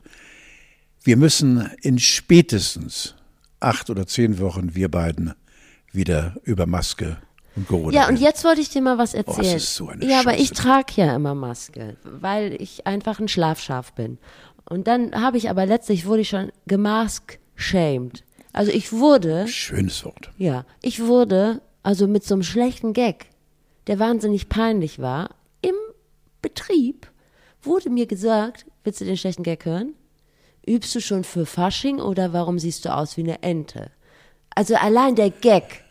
[1.05, 3.15] Wir müssen in spätestens
[3.61, 5.35] acht oder zehn Wochen, wir beiden,
[5.93, 7.17] wieder über Maske
[7.57, 8.23] und Corona Ja, und reden.
[8.23, 9.57] jetzt wollte ich dir mal was Oh, erzählen.
[9.57, 10.55] ist so eine ja, aber ich Scheiße.
[10.63, 14.19] trage ja immer Maske, weil ich einfach ein Schlafschaf bin.
[14.69, 18.23] Und dann habe ich aber letztlich wurde ich schon gemask-shamed.
[18.53, 20.31] Also ich wurde Schönes Wort.
[20.37, 23.27] Ja, ich wurde, also mit so einem schlechten Gag,
[23.87, 25.31] der wahnsinnig peinlich war,
[25.63, 25.75] im
[26.43, 27.11] Betrieb
[27.63, 29.95] wurde mir gesagt, willst du den schlechten Gag hören?
[30.69, 33.91] Übst du schon für Fasching oder warum siehst du aus wie eine Ente?
[34.55, 35.85] Also allein der Gag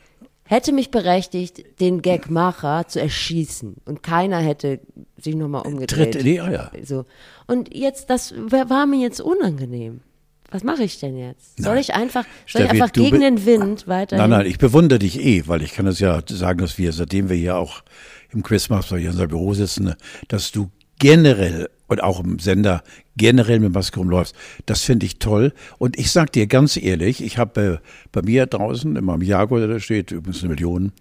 [0.44, 3.78] hätte mich berechtigt, den Gagmacher zu erschießen.
[3.86, 4.80] Und keiner hätte
[5.18, 6.14] sich nochmal umgedreht.
[6.14, 6.72] Tritt in die Eier.
[6.84, 7.06] So.
[7.48, 10.02] Und jetzt, das war mir jetzt unangenehm.
[10.50, 11.58] Was mache ich denn jetzt?
[11.58, 11.82] Soll Nein.
[11.82, 14.30] ich einfach, soll ich Steffi, einfach du gegen den Wind weiterhin?
[14.30, 17.30] Nein, nein, ich bewundere dich eh, weil ich kann es ja sagen, dass wir, seitdem
[17.30, 17.84] wir hier auch
[18.32, 19.96] im Quizmaster hier in unserem Büro sitzen,
[20.30, 20.70] dass du
[21.00, 22.84] generell und auch im Sender
[23.16, 24.36] generell mit Maske rumläufst.
[24.66, 25.54] Das finde ich toll.
[25.78, 27.78] Und ich sag dir ganz ehrlich, ich habe äh,
[28.12, 30.92] bei mir draußen in meinem Jaguar, der da steht, übrigens eine Million,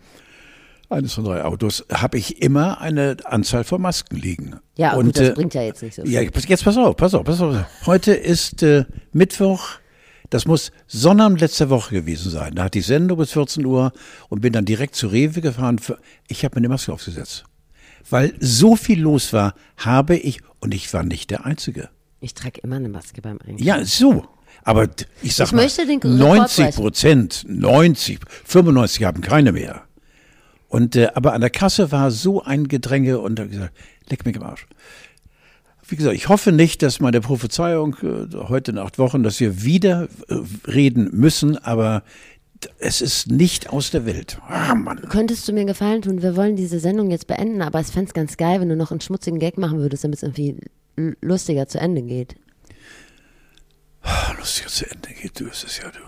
[0.89, 4.57] eines von drei Autos, habe ich immer eine Anzahl von Masken liegen.
[4.77, 6.13] Ja, und, gut, das äh, bringt ja jetzt nicht so viel.
[6.13, 7.57] ja, jetzt pass auf, pass auf, pass auf.
[7.87, 9.69] Heute ist äh, Mittwoch.
[10.31, 12.57] Das muss Sonnabend letzter Woche gewesen sein.
[12.57, 13.93] Da hatte ich Sendung bis 14 Uhr
[14.29, 15.79] und bin dann direkt zu Rewe gefahren.
[15.79, 17.45] Für, ich habe mir eine Maske aufgesetzt.
[18.11, 21.89] Weil so viel los war, habe ich, und ich war nicht der Einzige.
[22.21, 23.63] Ich trage immer eine Maske beim Einkaufen.
[23.65, 24.25] Ja, so.
[24.63, 24.89] Aber
[25.23, 26.77] ich sag Ich mal, möchte den Rekord 90 brechen.
[26.77, 29.83] Prozent, 90, 95 haben keine mehr.
[30.69, 33.73] Und äh, aber an der Kasse war so ein Gedränge und da gesagt,
[34.09, 34.67] leck mich im Arsch.
[35.89, 39.63] Wie gesagt, ich hoffe nicht, dass meine Prophezeiung äh, heute in acht Wochen, dass wir
[39.63, 40.35] wieder äh,
[40.69, 42.03] reden müssen, aber
[42.79, 44.39] es ist nicht aus der Welt.
[44.49, 45.01] Ah, Mann.
[45.09, 46.23] Könntest du mir einen Gefallen tun?
[46.23, 48.91] Wir wollen diese Sendung jetzt beenden, aber ich fände es ganz geil, wenn du noch
[48.91, 50.57] einen schmutzigen Gag machen würdest, damit es irgendwie
[51.21, 52.37] lustiger zu Ende geht.
[54.39, 55.99] Lustig zu Ende geht, du, es ist ja du.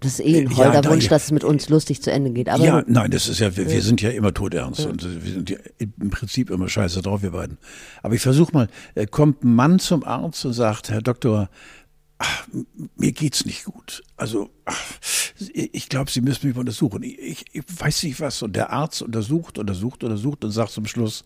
[0.00, 1.10] Das ist eh ein Ja, holder Wunsch, ja.
[1.10, 2.50] dass es mit uns lustig zu Ende geht.
[2.50, 5.32] Aber ja, nein, das ist ja, wir, wir sind ja immer todernst und äh, wir
[5.32, 7.56] sind ja im Prinzip immer scheiße drauf, wir beiden.
[8.02, 11.48] Aber ich versuche mal, äh, kommt ein Mann zum Arzt und sagt, Herr Doktor,
[12.18, 12.48] ach,
[12.96, 14.02] mir geht's nicht gut.
[14.16, 14.82] Also, ach,
[15.52, 17.02] ich glaube, Sie müssen mich untersuchen.
[17.02, 18.42] Ich, ich, ich weiß nicht was.
[18.42, 21.24] Und der Arzt untersucht, untersucht, untersucht und sagt zum Schluss,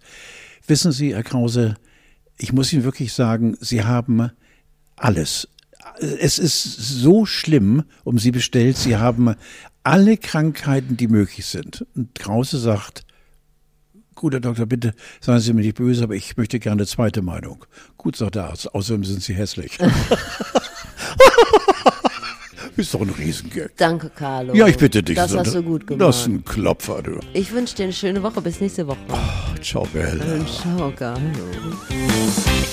[0.67, 1.77] wissen Sie, Herr Krause,
[2.39, 4.31] ich muss Ihnen wirklich sagen, Sie haben
[4.97, 5.49] alles.
[6.01, 8.77] Es ist so schlimm um Sie bestellt.
[8.77, 9.35] Sie haben
[9.83, 11.87] alle Krankheiten, die möglich sind.
[11.95, 13.05] Und Krause sagt,
[14.19, 17.65] guter Doktor, bitte seien Sie mir nicht böse, aber ich möchte gerne eine zweite Meinung.
[17.97, 19.79] Gut, sagt der Arzt, außerdem sind Sie hässlich.
[22.77, 23.73] Ist doch ein Riesengag.
[23.77, 24.55] Danke, Carlo.
[24.55, 25.17] Ja, ich bitte dich.
[25.17, 26.01] Das hast du gut gemacht.
[26.01, 27.19] Das ist ein Klopfer, du.
[27.33, 28.41] Ich wünsche dir eine schöne Woche.
[28.41, 28.99] Bis nächste Woche.
[29.09, 29.17] Oh,
[29.61, 30.25] ciao, Bella.
[30.35, 31.21] Und ciao, Carlo.
[31.91, 32.69] Musik